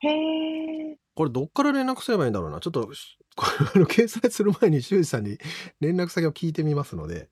[0.00, 0.98] へえ。
[1.14, 2.58] これどっから連絡すればいいんだろうな。
[2.58, 2.90] ちょっと、
[3.36, 5.38] これ、あの、掲載する前に修二さんに
[5.78, 7.30] 連絡先を聞いてみますので、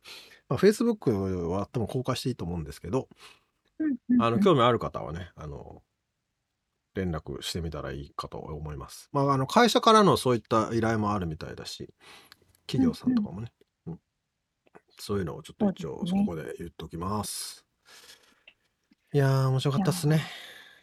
[0.48, 3.08] まあ、Facebook は多分公開していいと思うんですけど、
[4.20, 5.82] あの、興味ある方はね、あの、
[6.94, 9.08] 連絡してみたらいいかと思います。
[9.10, 11.92] まあ、あの会社からのそういった依頼もあるみたいだし、
[12.68, 13.52] 企業さんとかもね、
[13.86, 14.00] うん、うん、
[14.98, 17.66] そういうのをちょっと一応そこで言っときます。
[19.12, 20.20] いやー、面白かったっすね、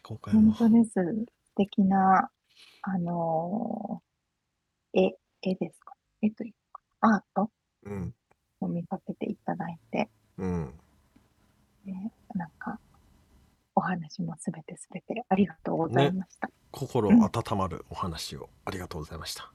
[0.03, 0.51] 今回も。
[0.51, 0.91] 本当です。
[0.91, 2.29] 素敵な、
[2.81, 5.93] あのー、絵、絵ですか？
[6.21, 7.49] 絵というか、アート、
[7.83, 8.13] うん、
[8.59, 10.73] を見かけていただいて、うん、
[11.85, 12.81] ね、なんか、
[13.75, 16.47] お話もすべてすべてありがとうございました。
[16.47, 19.53] ね、心温まるお話をありがとうございました。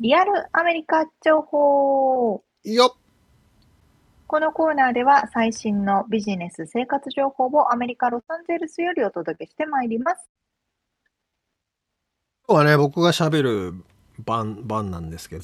[0.00, 2.90] リアルアメリカ情報よっ
[4.28, 10.30] このコーナーでは最新のビジネス生活情報をアメリカ・ロサンゼルスよりお届けしてまいります。
[12.46, 13.72] 今日はね、僕がしゃべる
[14.24, 15.42] 番番なんですけど。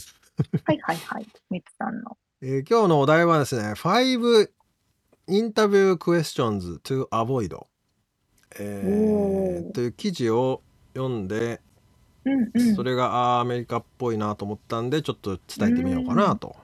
[0.67, 1.27] はいはいはい。
[1.51, 2.17] ミツさんの。
[2.40, 4.51] えー、今日のお題はですね、5
[5.29, 7.59] Interview Questions to Avoid、
[8.61, 10.62] えー、という記事を
[10.95, 11.61] 読んで、
[12.25, 16.57] うんうん、それがアメリカっぽいなと思ったんで、ちょっと伝えてみようかなと。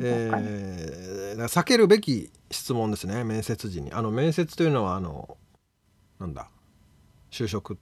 [0.00, 5.38] えー、避けるべき質問ですね面接時にあの面接というのはあの
[6.18, 6.50] なんだ
[7.30, 7.78] 就職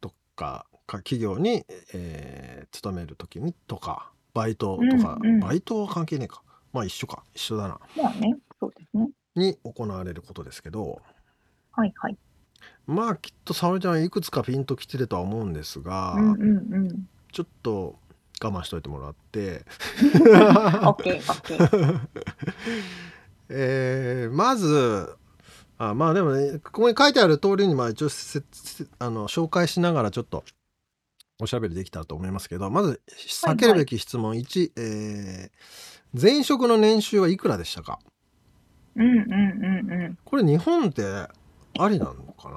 [0.00, 11.00] とか企業に、えー、勤める時にとかバイトとか、うんうん、バイトは関係ねえかまあ一緒か一緒だなまあねそうですねに行われることですけど
[11.72, 12.16] はいはい
[12.90, 16.44] まあきっと沙織ちゃんいくつかピンときてるとは思うんですが、うんうんう
[16.88, 17.96] ん、ちょっと
[18.42, 19.64] 我慢しといてもらって。
[23.52, 25.16] えー、まず、
[25.76, 28.08] あまあでもね、ここに書いてある通りに、まあ一応
[28.98, 30.44] あの紹介しながらちょっと
[31.40, 34.36] おしゃべりできたらと思いますけど、まず避けるべき質問。
[34.36, 37.98] 1、はいはい、えー、前職の年収はいくらでしたか？
[38.94, 39.14] うんうんう
[39.88, 40.18] んうん。
[40.24, 41.28] これ日本ってあ
[41.88, 42.54] りなのかな？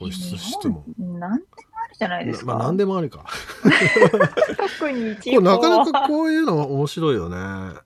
[0.00, 0.82] こういう質問。
[0.98, 1.44] なんる
[1.98, 2.54] じゃないですか。
[2.54, 3.26] まあ何でもあるか。
[4.78, 5.42] 特に一応。
[5.42, 7.78] なかなかこういうの面白いよね。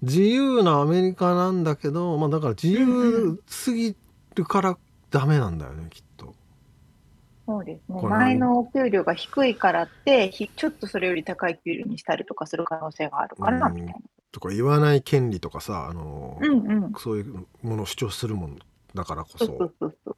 [0.00, 3.94] 自由なアメリカなんだけど、まあだから自由すぎ
[4.34, 4.78] るから
[5.10, 6.34] ダメなんだよね、きっと。
[7.46, 8.02] そうですね。
[8.02, 13.94] 前のお給料が低いからって、ちょっとそれより高い給料にしたりとかする可能性があるから、みたいな。
[14.32, 18.58] とか言わない権利とかさ、あの、うんうん、そういうものを主張するもん
[18.94, 19.44] だからこそ。
[19.44, 20.16] そうそうそうそう。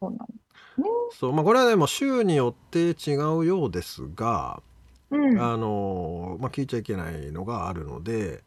[0.00, 0.18] そうなん
[1.10, 4.62] そうまあこれはねもう州によって違うようですが、
[5.10, 8.44] うん、あのまあ聞いちゃいけないのがあるので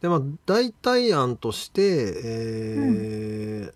[0.00, 3.72] でまあ代替案として、えー、うん、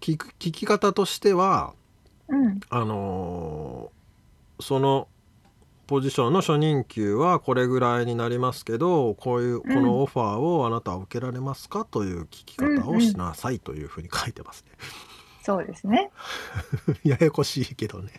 [0.00, 1.74] 聞く聞き方としては、
[2.28, 3.90] うん、あの
[4.60, 5.08] その
[5.86, 11.84] ポジションの初任給はこれぐらいになりますけどこういうこのオファーをあなたは受けられますか？
[11.84, 14.72] という聞き方をしなさいというふうに書いてますね。
[15.42, 16.10] そうですね。
[17.04, 18.12] ややこしいけどね。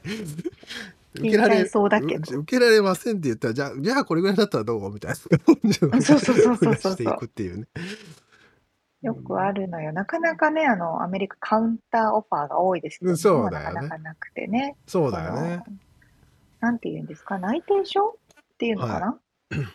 [1.15, 4.91] 受けられそうだけど受けられませんって言ったらじゃあじゃあこれぐらいだったらどう？
[4.91, 5.15] みたいな
[6.01, 7.67] そうそうそうそうそうしていくっていうね。
[9.03, 9.91] よくあるのよ。
[9.91, 13.73] なかなかね、あの、アメリカカウンターオファーが多いですけど、そうだよね。
[13.73, 14.77] なかなかなくてね。
[14.87, 15.61] そうだよね。
[16.61, 18.13] なんて言うんですか、内定書っ
[18.57, 19.17] ていうのかな、は
[19.51, 19.65] い、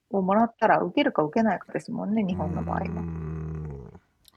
[0.08, 3.37] をもらったら受けるか受けないかですもんね、日本の場合も。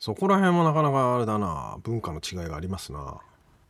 [0.02, 1.78] そこら辺もなかなかあれだな。
[1.84, 3.20] 文化の違いがありますな。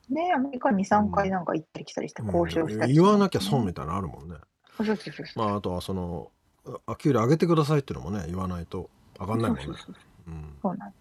[0.09, 4.37] ね、アメリカ2、3回なんか行ったり来たりして交渉したり、言わなきゃ損みたいなのあるもんね。
[4.77, 6.31] そうそうそうまああとはその
[6.87, 9.65] あ給料上げてくださいっていうのもね言わないと上がんないもんね。
[10.61, 10.93] そうなん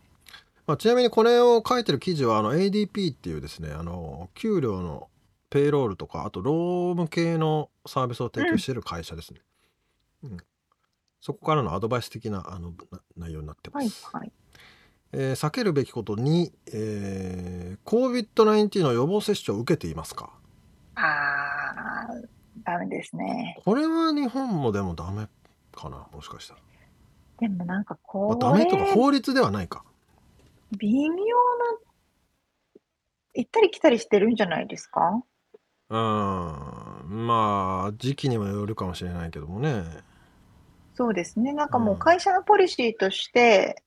[0.66, 5.08] まあ、ちなみにこれを書いてる記事はあの ADP っていうですねあの給料の
[5.48, 9.40] ペイロールとかあと労務系のサービスを提供している会社ですね、
[10.22, 10.36] うん、
[11.20, 12.72] そこからのアドバイス的なあの
[13.16, 14.32] 内容になってます、はいはい、
[15.12, 20.30] えー、避けるべきことに、えー、COVID-19 の予防接種を受けていますか？
[20.94, 22.28] あー
[22.64, 23.58] ダメですね。
[23.64, 25.26] これは日本もでもダメ
[25.72, 26.06] かな？
[26.12, 26.60] もしかしたら。
[27.38, 29.82] でもなんかこう、まあ、ダメとか法律ではないか。
[30.78, 31.18] 微妙な
[33.34, 35.22] 行ったり来たりしてるんじゃないですか？
[35.88, 35.96] うん。
[37.26, 39.82] まあ時期にもよるかもしれないけどもね。
[40.94, 41.52] そうですね。
[41.54, 43.82] なんかもう会社のポリシーとして、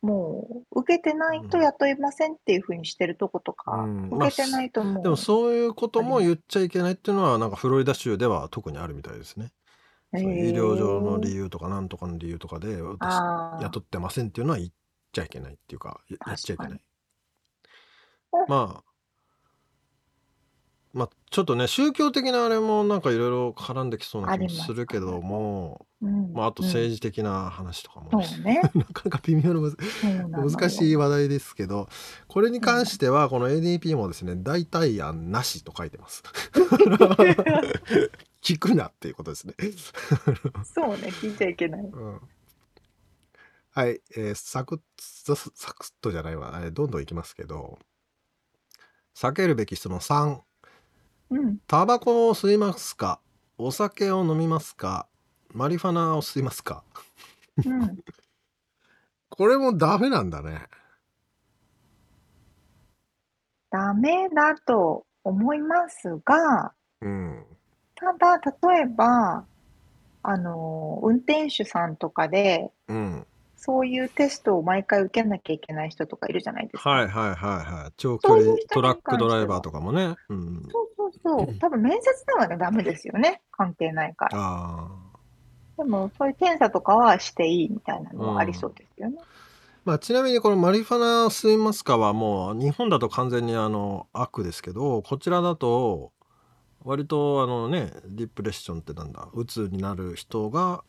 [0.00, 4.10] もう受けてないと雇いませんっていうふうにしてるとことか、うん。
[4.10, 9.52] 受けてないともう、でもそういうことも言っちゃいけないっていうのはなんかフロリダ州では特にあるみたいですね。
[10.14, 13.14] そう医療上の理由とかなんとかの理由とかで私
[13.62, 14.70] 雇ってませんっていうのは言っ
[15.12, 16.80] ちゃいけないっていうかやっちゃいけない。
[18.46, 18.87] まあ
[20.98, 28.60] まあちょっとね宗教的なあれもなんかいろいろ絡んできそうな気もするけども、うんまあ、あと政治的な話とかも、そうね。
[28.74, 29.76] なかなか微妙なむず
[30.56, 31.88] 難しい話題ですけど
[32.26, 36.24] これに関してはこの ADP もですね代替案なしと書いてます。
[38.42, 39.54] 聞くなっていうことですね。
[40.64, 41.80] そうね、聞いちゃいけない。
[41.80, 42.20] うん
[43.70, 44.80] はい、えー、サクッ
[45.54, 47.78] サクッとじゃないわ、えーどんどんいきますけど
[49.14, 50.40] 避けるべき質問3うん。
[51.66, 53.20] タバコを吸いますか？
[53.58, 55.06] お酒を飲みますか？
[55.52, 56.84] マリファナを吸いますか？
[57.64, 57.98] うん。
[59.28, 60.66] これもダメなんだね。
[63.70, 66.72] ダメだと思いますが、
[67.02, 67.44] うん。
[67.94, 68.38] ただ、
[68.70, 69.44] 例えば、
[70.22, 73.26] あの、運転手さんとかで、うん。
[73.60, 76.90] そういうテストを毎回受けなきゃいけない人とかいるじゃないですか。
[76.90, 77.92] はいはいはいはい。
[77.96, 80.14] 長距離トラックドライバーとかもね。
[80.28, 80.62] うん。
[80.70, 81.58] そうそうそう。
[81.58, 83.42] 多分面接ではね、ダメですよね。
[83.50, 84.38] 関係ないから。
[84.38, 85.82] ああ。
[85.82, 89.18] でも、そういう検査とかはしていいみたいなのはありそうですよね。
[89.84, 96.12] まあ、ちなみにこのマリファナ吸いますかはもう日本だと完全にあの悪ですけどこちらだと
[96.88, 100.84] 割とあのねディプレッションってなんだうつになる人が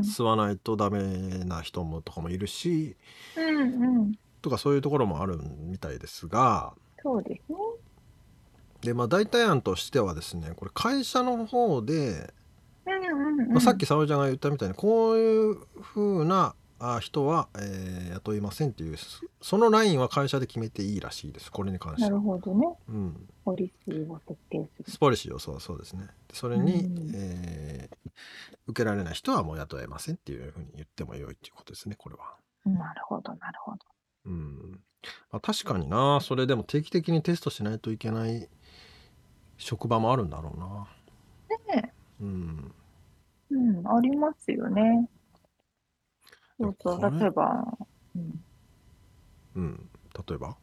[0.00, 1.00] 吸わないとダメ
[1.44, 2.96] な人もとかもいるし、
[3.36, 6.72] うんうん、とかそういうところもあるみたいですが。
[7.02, 7.58] そうですね。
[8.82, 12.32] でまあ代替案としてはですねこれ会社の方で、
[12.86, 16.54] うんうん、まあ、さっき沙織ちゃんが言ったみたいにこういうふうなあ
[17.00, 18.96] 人は、えー、雇いませんっていう
[19.42, 21.52] そのラインは会社で決めていいらしいです。
[21.52, 24.98] これに関してなるほどね、うん、ポリシーを設定する。
[24.98, 26.06] ポリシーをそうそうですね。
[26.32, 28.10] それに、うん、えー、
[28.66, 32.36] 受けられない人はもう雇えませんっていうふうに言ってもよいっていうことですねこれは。
[32.64, 33.78] なるほどなるほど。
[34.26, 34.80] うん。
[35.30, 36.20] まあ、確かにな。
[36.20, 38.48] それでも定期的にテストしないといけない
[39.58, 40.86] 職場もあるんだろうな。
[41.74, 41.92] ねえ。
[42.22, 42.74] うん。
[43.50, 45.08] うんありますよね
[46.60, 47.64] そうそう、例えば、
[48.14, 48.44] うん。
[49.56, 49.88] うん。
[50.28, 50.56] 例えば？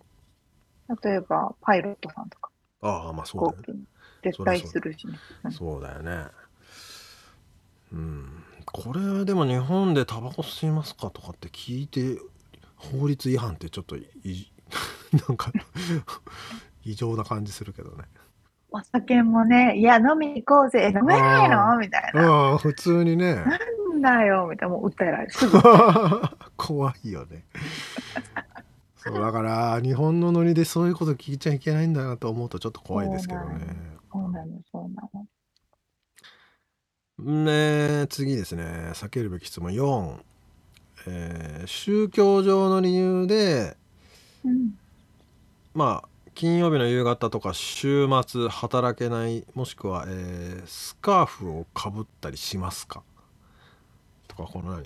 [1.03, 2.49] 例えば、パイロットさんとか、
[2.81, 3.79] ああ、まあそうだよね。
[4.23, 5.19] 絶対するしね。
[5.51, 6.27] そうだよね。
[7.91, 8.43] うん。
[8.65, 12.19] これでも日本でタバコ吸いますかとかって聞いて
[12.75, 14.05] 法律違反ってちょっとい
[15.27, 15.51] なんか
[16.83, 18.03] 異常な感じするけどね。
[18.69, 21.77] お酒もね、いや、飲み行こうぜ、飲めないの？
[21.77, 22.21] みたいな。
[22.21, 23.35] ああ、普通にね。
[23.35, 23.47] なん
[24.01, 25.33] だよ、みたいな、もう訴えられる。
[26.57, 27.45] 怖いよね。
[28.95, 33.99] そうだから日本のノリでそういうこと聞いちゃいけないんだなと思うとちょっと怖いですけどね。
[34.11, 35.27] そうなの、そうなの。
[37.19, 40.23] ね次ですね避けるべき質問4、
[41.07, 43.77] えー、宗教上の理由で、
[44.45, 44.71] うん、
[45.73, 53.01] まあ金曜日の夕方とか週末働けないもしくは、えー、スカーフをかぶったりしますか？
[53.01, 53.06] と
[54.37, 54.85] かこの何？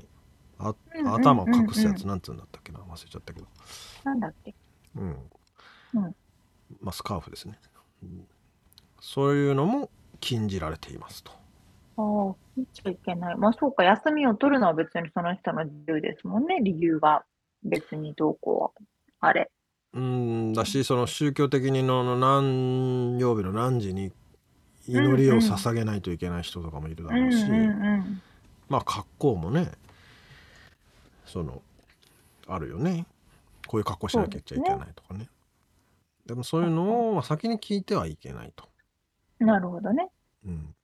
[0.57, 0.73] あ
[1.15, 2.79] 頭を隠すやつなんつうんだったっけな？
[2.79, 3.47] 忘れちゃったけど。
[4.03, 4.55] なんだっけ？
[4.95, 5.15] うん、
[5.95, 6.15] うん、
[6.81, 7.59] まあスカーフですね、
[8.03, 8.25] うん、
[8.99, 9.89] そういうのも
[10.19, 11.31] 禁じられていますと。
[11.97, 13.35] ああ見ちゃいけない。
[13.37, 16.59] まあそうか休みを取るのは別にその人の自由ですもんね。
[16.61, 17.23] 理由が
[17.63, 18.83] 別にどうこう
[19.19, 19.51] あれ。
[19.93, 24.13] うんだしその宗教的にの何曜日の何時に
[24.87, 27.45] 祈りを捧げないといけない人とかもいるだろうし、
[28.71, 29.69] まあ格好もね
[31.25, 31.61] その
[32.47, 33.05] あるよね
[33.67, 34.63] こういう格好しなきゃいけない
[34.95, 35.27] とかね。
[36.25, 38.65] でもそういうのを先に聞いてはいけないと。
[39.39, 40.09] なるほどね。
[40.45, 40.75] うん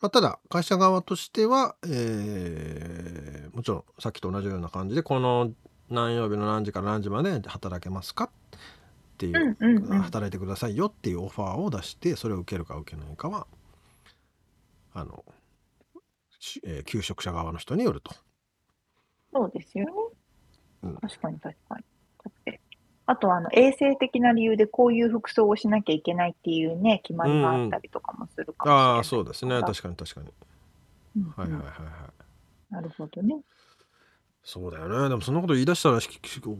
[0.00, 5.50] まあ、ただ会社側としては、えーもちろんさっきと同じような感じでこの
[5.90, 8.24] 何曜日の何時から何時まで働けますか？
[8.24, 8.58] っ
[9.16, 9.56] ていう、
[10.02, 13.48] 働いてくださいよっていうオファーを出してそれを受けるか受けないかは
[14.94, 15.24] あの、
[16.38, 18.14] しえー求職者側の人によると。
[19.32, 19.92] そうですよね。
[20.82, 21.84] うん確かに確かに。
[22.24, 22.60] だって、
[23.06, 30.32] あとあの衛生的な理由でこういう服装をしなきゃいけないっていうね、決まりがあったりとかもするかもしれないああそうですね確かに確かに。
[31.16, 31.72] うんはいはいはいは
[32.70, 32.72] い。
[32.72, 33.36] なるほどね。
[34.44, 36.08] そうだよねでもそんなこと言い出したらし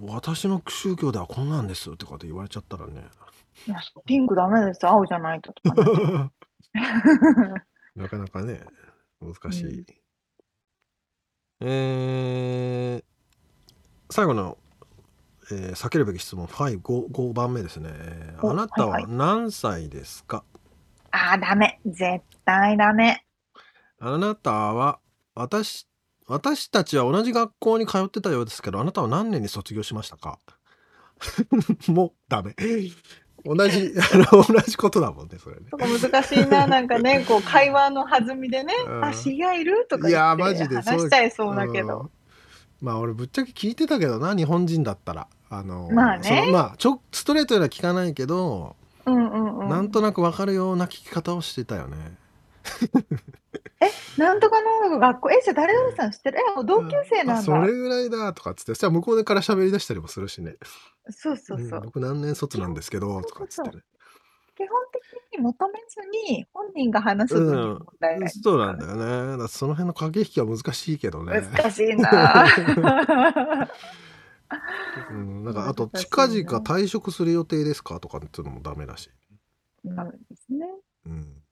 [0.08, 3.06] 私の宗教ではこんなんですって言われちゃったらね
[3.66, 6.30] いやピンクダメです、青じゃないととかね。
[7.96, 8.60] なかなかね
[9.20, 9.86] 難しい、うん。
[11.60, 13.04] えー
[14.10, 14.56] 最後の、
[15.52, 16.46] えー避けるべき質問。
[16.46, 17.90] 5, 5, 5番目ですね。
[18.42, 20.44] おあなたはいは何歳ですか、
[21.10, 21.78] ああ、ダメ。
[21.84, 23.24] 絶対ダメ。
[24.00, 25.00] あなたは
[25.34, 25.86] 私
[26.26, 30.38] 私たちは同じ学校に通ってたようですけどあなたは何年に卒業しましたか？
[31.88, 32.54] もうダメ
[33.44, 35.62] 同じ あの同じことだもんねそれね。
[35.70, 39.04] とか難しいな、なんかね、 こう会話の弾みでね、うん。
[39.04, 41.86] あ、知り合いいるとかいや言ってマジで話しちゃいそうだけうん。
[41.86, 42.10] ど。
[42.82, 45.26] まあ俺ぶっちゃけ聞いてたけどな日本人だったら。
[45.50, 46.48] あのまあね。
[46.52, 48.76] まあちょストレートには聞かないけど、
[49.06, 49.68] うんうんうん。
[49.68, 52.17] なんとなく分かるような聞き方をしてたよね
[54.18, 54.60] なんとか
[54.90, 56.38] の学校、え、じゃあ誰々さん知ってる？
[56.40, 57.38] え、もう同級生なんだ。
[57.38, 60.56] あそれぐらいだとかっつってそしたら向こうから喋り出したりもするしね。
[61.10, 61.78] そうそうそう。
[61.78, 63.82] うん僕何年卒なんですけどとかっつってね。
[64.56, 66.00] 基本的に求めず
[66.32, 69.46] に本人が話す分には問題ないですそうなんだよね。
[69.46, 71.40] その辺の駆け引きは難しいけどね。
[71.40, 72.44] 難しいな。
[75.10, 78.00] うん、なんかあと近な々退職する予定ですか？
[78.00, 79.10] とかっていうのもダメだし、
[79.84, 80.66] なるんですね。
[81.06, 81.42] うん、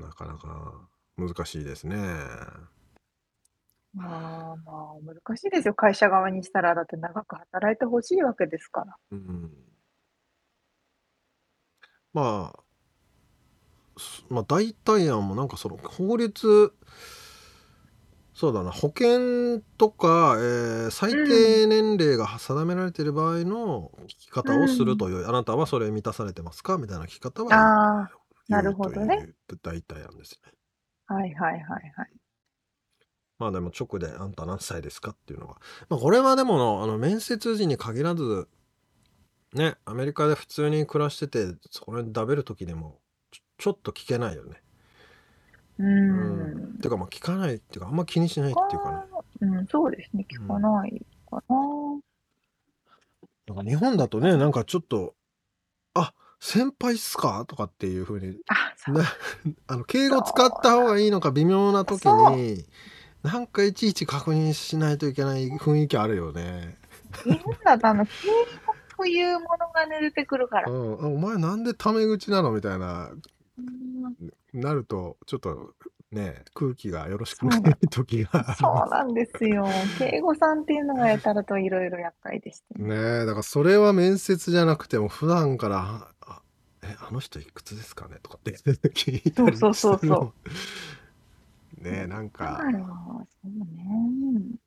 [0.00, 0.72] なかなか
[1.16, 1.96] 難しいですね。
[3.94, 5.74] まあまあ難しいですよ。
[5.74, 8.96] 会社側にしたらだって長く働いてほしいわけですから。
[9.10, 9.50] うん、
[12.14, 12.62] まあ
[13.98, 16.72] すまあ大体案もなんかその法律
[18.34, 26.78] そうだな保険とか、えー最低年齢が定められている場合の聞き方をするという、あなたはそれ満たされてますか？
[26.78, 28.10] みたいな聞き方はああ、
[28.52, 29.30] なるほどね
[29.62, 30.52] 大体案ですね。
[31.06, 32.10] はいはいはいはい。
[33.38, 35.56] まあでも直であんた何歳ですかっていうのは。
[35.88, 38.48] まあこれはでもあの面接時に限らず
[39.52, 43.00] ねアメリカで普通に暮らしててそれに食べる時でも
[43.30, 44.62] ちょちょっと聞けないよね。
[45.78, 46.78] ううんん。
[46.78, 48.98] てかまあ聞かないっていうかあんま気にしないっていうかね。
[49.40, 50.26] うん、そうですね。
[50.30, 51.56] 聞かないかな。
[53.46, 55.14] なんか日本だとねなんかちょっと
[55.94, 56.14] 「あ
[56.44, 58.96] 先輩っすか?」とかっていう風にあ、そう。
[58.96, 59.04] な
[59.68, 62.66] あの敬語使った方がいいのか微妙な時に
[63.22, 66.76] なんかいちいち確認しないといけない雰囲気あるよね。
[67.24, 68.12] 日本だとあの、敬
[68.66, 70.70] 語というものがね出てくるから。
[70.70, 72.50] うん、あお前なんでタメ口なの？
[72.50, 73.10] みたいな
[73.58, 75.74] うんなるとちょっと
[76.10, 79.66] ね空気がよろしくない時があそうなんですよ。
[79.98, 86.21] 敬語さんっていうのがやたらといろいろ厄介でして、るねえだからそれは面接じゃなくても普段から「あ
[86.82, 89.98] えあの人いくつですかね?」とかって聞いたりそうそう。
[89.98, 90.34] そうそ
[91.80, 92.60] うねえなんか。
[92.62, 94.58] そうね。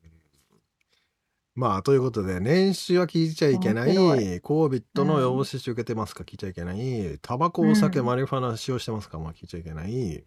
[1.54, 3.96] まあということで年収は聞いちゃいけない。
[3.96, 6.24] 面白 COVID のうん予防接種受けてますか？
[6.24, 7.18] 聞いちゃいけない。
[7.22, 9.18] タバコお酒、うんマリファナ使用してますか？
[9.18, 10.24] まあ聞いちゃいけない。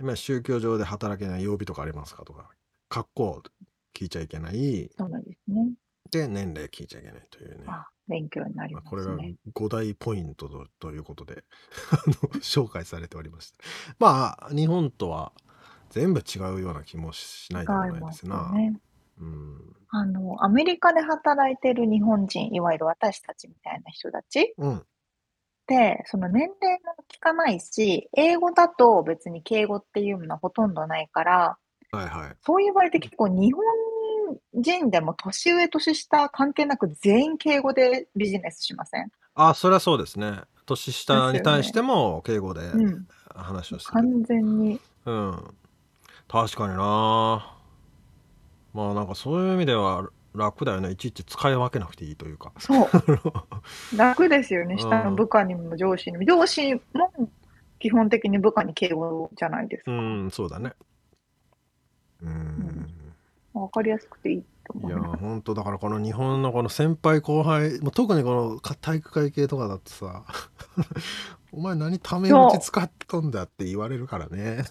[0.00, 2.24] 今宗教上で働けない曜日とかありますか？
[2.24, 2.48] とか。
[2.88, 3.42] 格好
[3.92, 4.90] 聞いちゃいけない。
[4.96, 5.72] そうなんですね。
[6.18, 9.34] で年齢聞いちゃいけないというね、あ、勉強になりままあ、これがすね。
[9.52, 11.44] 5大ポイントとということで
[12.40, 13.58] 紹介されておりました
[13.98, 15.32] まあ日本とは
[15.90, 18.36] 全部違うような気もしないでも違いますすな。
[18.36, 18.80] いでな、よね。
[19.20, 19.76] うん。
[19.90, 24.78] あの、アメリカで働いてる日本人、いわゆる私たちみたいな人たちうん。
[24.78, 24.82] っ
[25.66, 31.58] て、その年齢も聞かないし、英語だと別に敬語っていうのはほとんどないから、
[31.92, 32.36] はいはい。
[32.42, 33.62] そういう場合って結構日本
[34.52, 39.10] 人でも年上年下関係なく全員敬語でビジネスしません？
[39.34, 43.06] あそれはそうですね年下に対しても敬語でうん。
[43.34, 44.80] 話をしてる、完全に。
[45.06, 45.54] うん
[46.28, 47.54] 確かにな
[48.72, 52.88] まあなんかそういう意味では楽だよねいちいち使い分けなくていいというかそう。
[53.96, 54.74] 楽ですよね。
[54.74, 56.24] うん下の部下にも上司にも。
[56.24, 56.80] 上司も
[57.78, 59.92] 基本的に部下に敬語じゃないですか。
[59.92, 60.72] うんそうだね
[62.22, 62.83] うん
[63.58, 64.98] んわかりやすくていいと思いや。
[64.98, 70.24] 本当だからこの日本のこの先輩後輩もう特にこのか体育会系とかだとさ
[71.52, 74.64] お前何タメ口使っとんだって言われるからね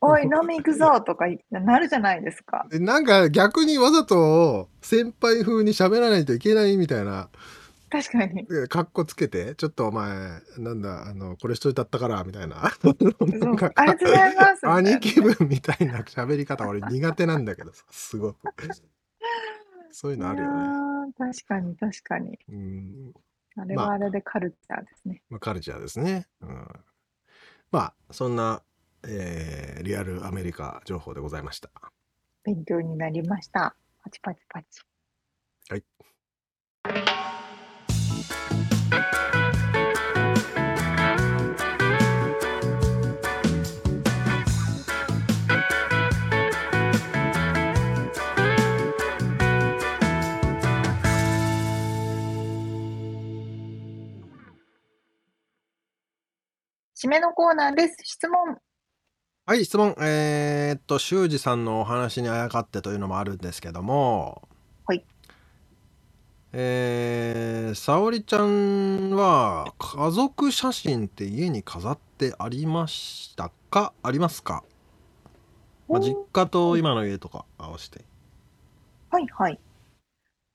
[0.00, 2.66] おい、飲み行くぞとかなるじゃないですか。
[2.70, 7.28] でなんか逆にわざと先輩風に喋らないといけないみたいな
[8.02, 8.46] 確かに。
[8.64, 12.94] えかっこつけてちょっとお前なんだあのこれしといたったからみたいなそ
[13.26, 14.68] なんかうありがとうございます。
[14.68, 18.38] 兄貴分みたいな喋り方俺苦手なんだけどさすごく
[19.92, 22.38] そういうのあるよね確かに確かに。
[22.48, 23.12] うん
[23.58, 25.22] あれはあれでカルチャーですね。
[25.30, 26.26] まあ、カルチャーですね。
[26.42, 26.68] うん、
[27.70, 28.62] まあそんな、
[29.08, 31.70] えーリアルアメリカ情報でございました。
[32.44, 33.74] 勉強になりました。
[34.02, 34.82] パチパチパチ。
[35.70, 35.84] はい。
[57.06, 57.98] 締めのコーナーです。
[58.02, 58.56] 質問。
[59.46, 59.94] はい質問。
[60.00, 64.48] えーっと修二さんのお話にあやかってというのもあるんですけども。
[64.86, 65.04] はい。
[66.52, 73.92] えー、沙織ちゃんは家族写真って家に飾ってありましたか？
[74.02, 74.64] ありますか、
[75.86, 78.04] まあ、実家と今の家とか合わせて。
[79.10, 79.60] はいはい。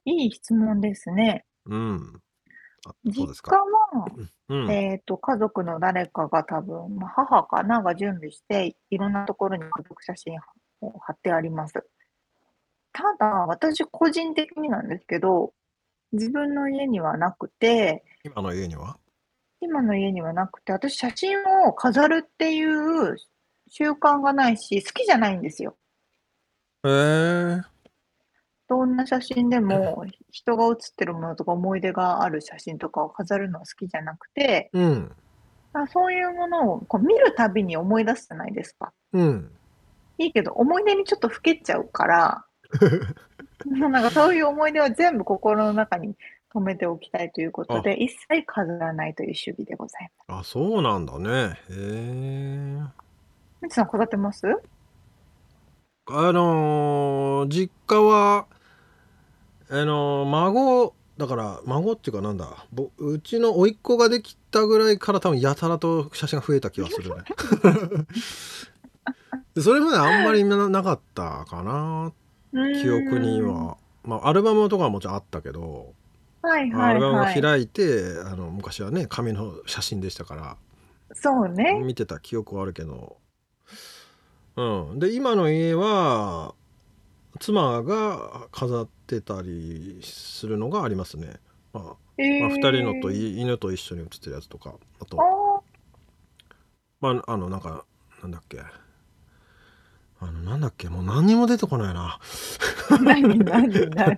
[0.03, 1.45] いい質問ですね。
[1.65, 2.21] うん。
[2.85, 3.55] あそう実家ですか。
[3.55, 3.61] は、
[4.51, 10.37] うんえっと、家族の誰かが多分、まあ、母かなが準備して、いろんなところに家族写真
[10.81, 11.85] を貼ってあります。
[12.91, 15.53] ただ、私個人的になんですけど、
[16.11, 18.97] 自分の家にはなくて、今の家には？
[19.61, 23.15] 今の家にはなくて、私写真を飾るっていう
[23.69, 25.77] 習慣がないし、好きじゃないんですよ。
[26.83, 27.70] へえ
[28.71, 35.11] どんな写真でも人が写ってるものとか思い出がある写真とかを飾るのは好きじゃなくて、うん。
[35.73, 38.93] あそういうものをこう見るたびに思い出すじゃないですか。
[39.11, 39.51] うん。
[40.19, 42.45] いいけど、思い出にちょっと老けちゃうから、
[43.67, 46.15] なんかそういう思い出は全部心の中に
[46.53, 51.29] 留めておきたいということで、一切飾らないという主義でございまあそうなんだね。
[51.29, 52.79] へえ。
[52.79, 53.63] す。
[53.63, 54.47] みつさん飾ってます？
[56.07, 58.47] あのー実家は
[59.71, 62.65] あのー孫だから孫っていうかなんだ？
[62.73, 67.15] ぼうちの甥っ子ができたぐらいから多分やたらと写真が増えた気がするね
[69.55, 72.11] でそれまであんまりななかったかな
[72.81, 73.41] 記憶に。
[73.41, 75.93] はまあアルバムとかはもちろんあったけど、
[76.41, 77.41] はいアはいルバムをはい。
[77.41, 80.57] 開いてあの昔はね紙の写真でしたから
[81.13, 81.79] そうね。
[81.83, 83.17] 見てた記憶はあるけど、
[84.55, 84.63] う
[84.95, 86.55] ん、で今の家は
[87.39, 91.39] 妻が飾ってたりするのがありますね。
[91.73, 95.61] まあまあ、えー2人のとい犬と一緒に写ってるやつとかあとあ
[96.99, 97.85] まああのなんか
[98.21, 98.59] なんだっけ。
[100.19, 100.87] あのなんだっけ。
[100.89, 102.19] もう何にも出てこないな。
[102.89, 104.17] ー何何何？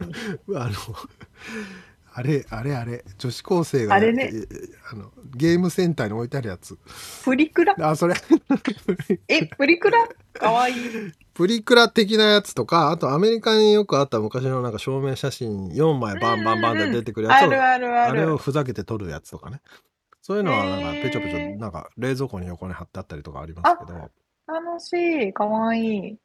[0.58, 0.72] あの
[2.16, 3.04] あれあれあれ。
[3.18, 4.32] 女子高生があれね。
[4.34, 4.48] え
[4.92, 6.78] あのゲームセンターに置いてあるやつ。
[7.24, 7.76] プリクラ？
[7.80, 8.16] あそれ。
[9.28, 10.08] え、プリクラ？
[10.34, 10.76] かわいい。
[11.34, 18.38] プリクラ的なやつとかあとアメリカによくあった昔のなんか証明写真4枚バンバンバンで出てくるやつをあるあるああれをる。
[18.38, 19.62] ふざけて撮るやつとかね。
[20.22, 21.04] そういうのはなんかへー。
[21.04, 24.12] ペチョペチョなんか冷蔵庫に横に貼ってあったりとかありますけど。
[24.48, 24.94] 楽し
[25.30, 25.34] い。
[25.34, 26.18] かわいい。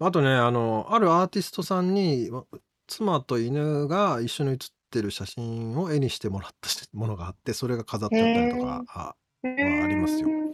[0.00, 2.44] あとねあのあるアーティストさんにわ
[2.88, 10.28] 妻と犬が一緒に写ってる写真を絵にしてもらった しものがあってそれが飾ってあったりとかあへありますよ。
[10.28, 10.52] ー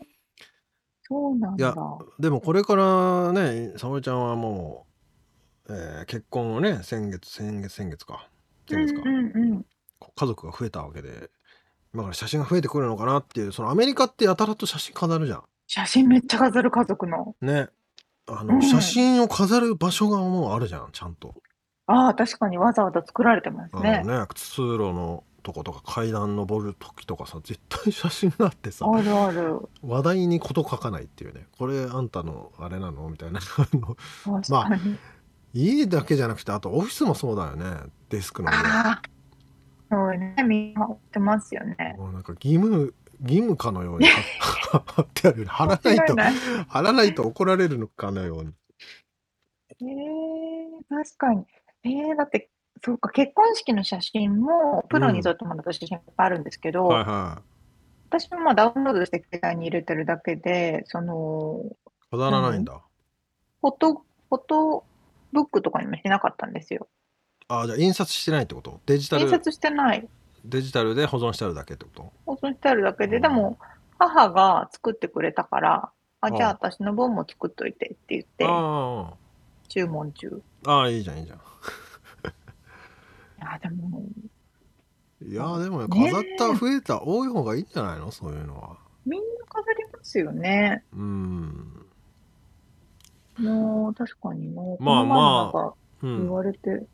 [1.03, 1.99] そうなんいやだ。
[2.18, 4.87] でもこれからね沙織ちゃんはも
[5.68, 8.28] う、えー結婚をね先月先月先月か。
[8.68, 9.53] 先月か、うんうん。
[9.53, 9.62] うん。
[9.99, 11.30] こう家族が増えたわけで
[11.95, 17.37] 今から写真が増えてくるのかなっていうそのアメリカってやたらと写真飾るじゃ写真めっちゃ飾る家族の。
[17.41, 17.68] んね。
[18.28, 18.62] あの、うん。
[18.62, 21.34] 写真を飾る場所がもうあるじゃんちゃんと、
[21.89, 24.03] ああ、確かにわざわざ作られてますあね。
[24.05, 29.61] のね通路のとことか階段登る時とかさ絶対写真があってさあるある。
[29.82, 33.97] 話題に事書かないっていうねこれあんたのあれなのみたいなあの
[34.41, 34.97] 確まあかに。
[35.55, 37.64] 家だけじゃなくてあとオフィスもそうだよね
[38.09, 39.03] デスクの上ああ。
[39.89, 40.34] そうね。
[40.45, 41.95] みんな持ってますよね。
[41.97, 44.07] もうなんか義務義務かのように
[44.41, 46.16] 貼貼ってあるよね貼らないと
[46.68, 48.51] 貼らないと怒られるのかのように
[49.80, 51.45] ええ確かに。
[51.87, 52.51] ええだって、
[52.84, 57.43] そうか、結婚式の写真も、プロに撮ってもらった写真いっぱいあるんですけど、はいは
[58.09, 61.76] 私もまあダウンロードして携帯に入れてるだけで、その、い
[62.11, 62.80] 飾らないんだ、
[63.61, 64.84] フォト、フォト
[65.32, 66.87] ブックとかにもしなかったんですよ。
[67.49, 68.80] ああ、じゃあ印刷してないってこと？
[68.87, 70.09] デジタル印刷してない。
[70.45, 72.12] デジタルで保存してあるだけってこと？
[72.26, 73.59] 保存してあるだけで、でも、
[73.99, 79.14] 母が作ってくれたから、あ、じゃあ私の分も作っといてって言って、あ
[79.68, 80.43] 注文中。
[80.67, 81.39] あ、ああ、いいじゃん、いいじゃん。
[81.39, 81.41] い
[83.41, 84.03] や、でも、
[85.23, 88.11] いやーでも飾った増えた多い方がいいんじゃないの？
[88.11, 88.77] そういうのは。
[89.07, 90.85] みんな飾りますよね。
[90.93, 91.87] うん。
[93.39, 96.33] もう、確かにもう、まあこの前もなんか言うん。
[96.33, 96.87] われて、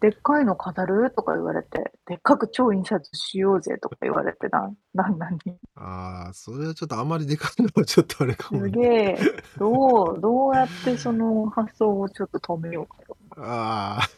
[0.00, 1.10] でっかいの飾る？
[1.10, 5.38] とか言われて、でっかく超印刷しようぜとか言われてな、旦那に。
[5.74, 8.70] ああそれはちょっとあんまりでかいのはちょっとあれかもね。
[8.72, 9.18] すげえ、
[9.58, 13.16] どう、どうやってその発想をちょっと止めようかと。
[13.36, 14.08] ああ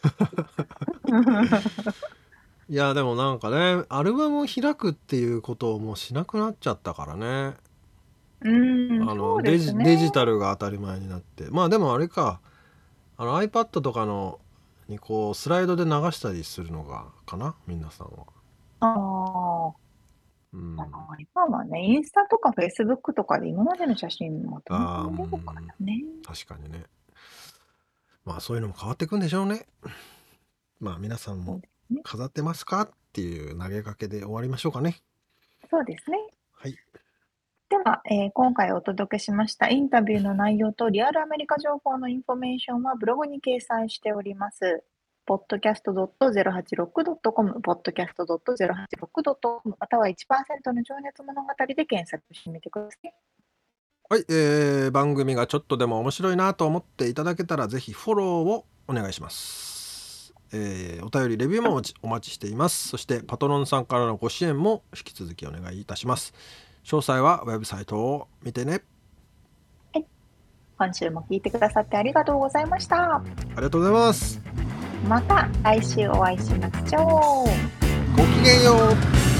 [2.69, 7.55] いやでもなんかねアルバムを開くっていうことをもうしなくなっちゃったからね。
[8.41, 9.51] うん、そあのね。
[9.51, 11.45] デジデジタルが当たり前になって。
[11.49, 12.39] まあでもあれか
[13.17, 14.39] あの iPad とかの
[14.87, 18.25] にこうスライドで流したりするのがかな皆さんは。
[18.79, 19.73] あ
[20.53, 20.85] うん、あ、
[21.17, 26.03] 今はね、インスタとかフェイスブックとかで今までの写真まとめて見れるからね。
[26.23, 26.85] 確かにね
[28.25, 29.65] まあそういうのも変わっていくんでしょうね
[30.79, 31.61] まあ皆さんも
[32.03, 35.01] 飾ってますかっていう投げかけで終わりましょうかね
[35.69, 36.17] そうですね。
[36.51, 36.75] はい
[37.69, 44.83] では、えー今回お届けしましたインタビューの内容とリアルアメリカ情報のインフォメーションはブログに掲載しております。
[45.25, 53.11] podcast.086.com、podcast.086.com、または1%の情熱物語で検索してみてください。
[54.13, 62.89] はい、えー番組がちょっとでも面白いなと思っていただけたらぜひフォローをお願いします、えーお便りレビューもお待ちしています。
[62.89, 66.35] そしてパトロンさんからのご支援も引き続きお願いいたします。
[66.83, 68.83] 詳細はウェブサイトを見てね。
[70.77, 73.15] 今週も聞いてくださってありがとうございました。
[73.15, 73.23] あ
[73.57, 74.39] りがとうございます。
[75.07, 78.15] また来週お会いしましょう。
[78.15, 78.73] ごきげんよ
[79.29, 79.32] う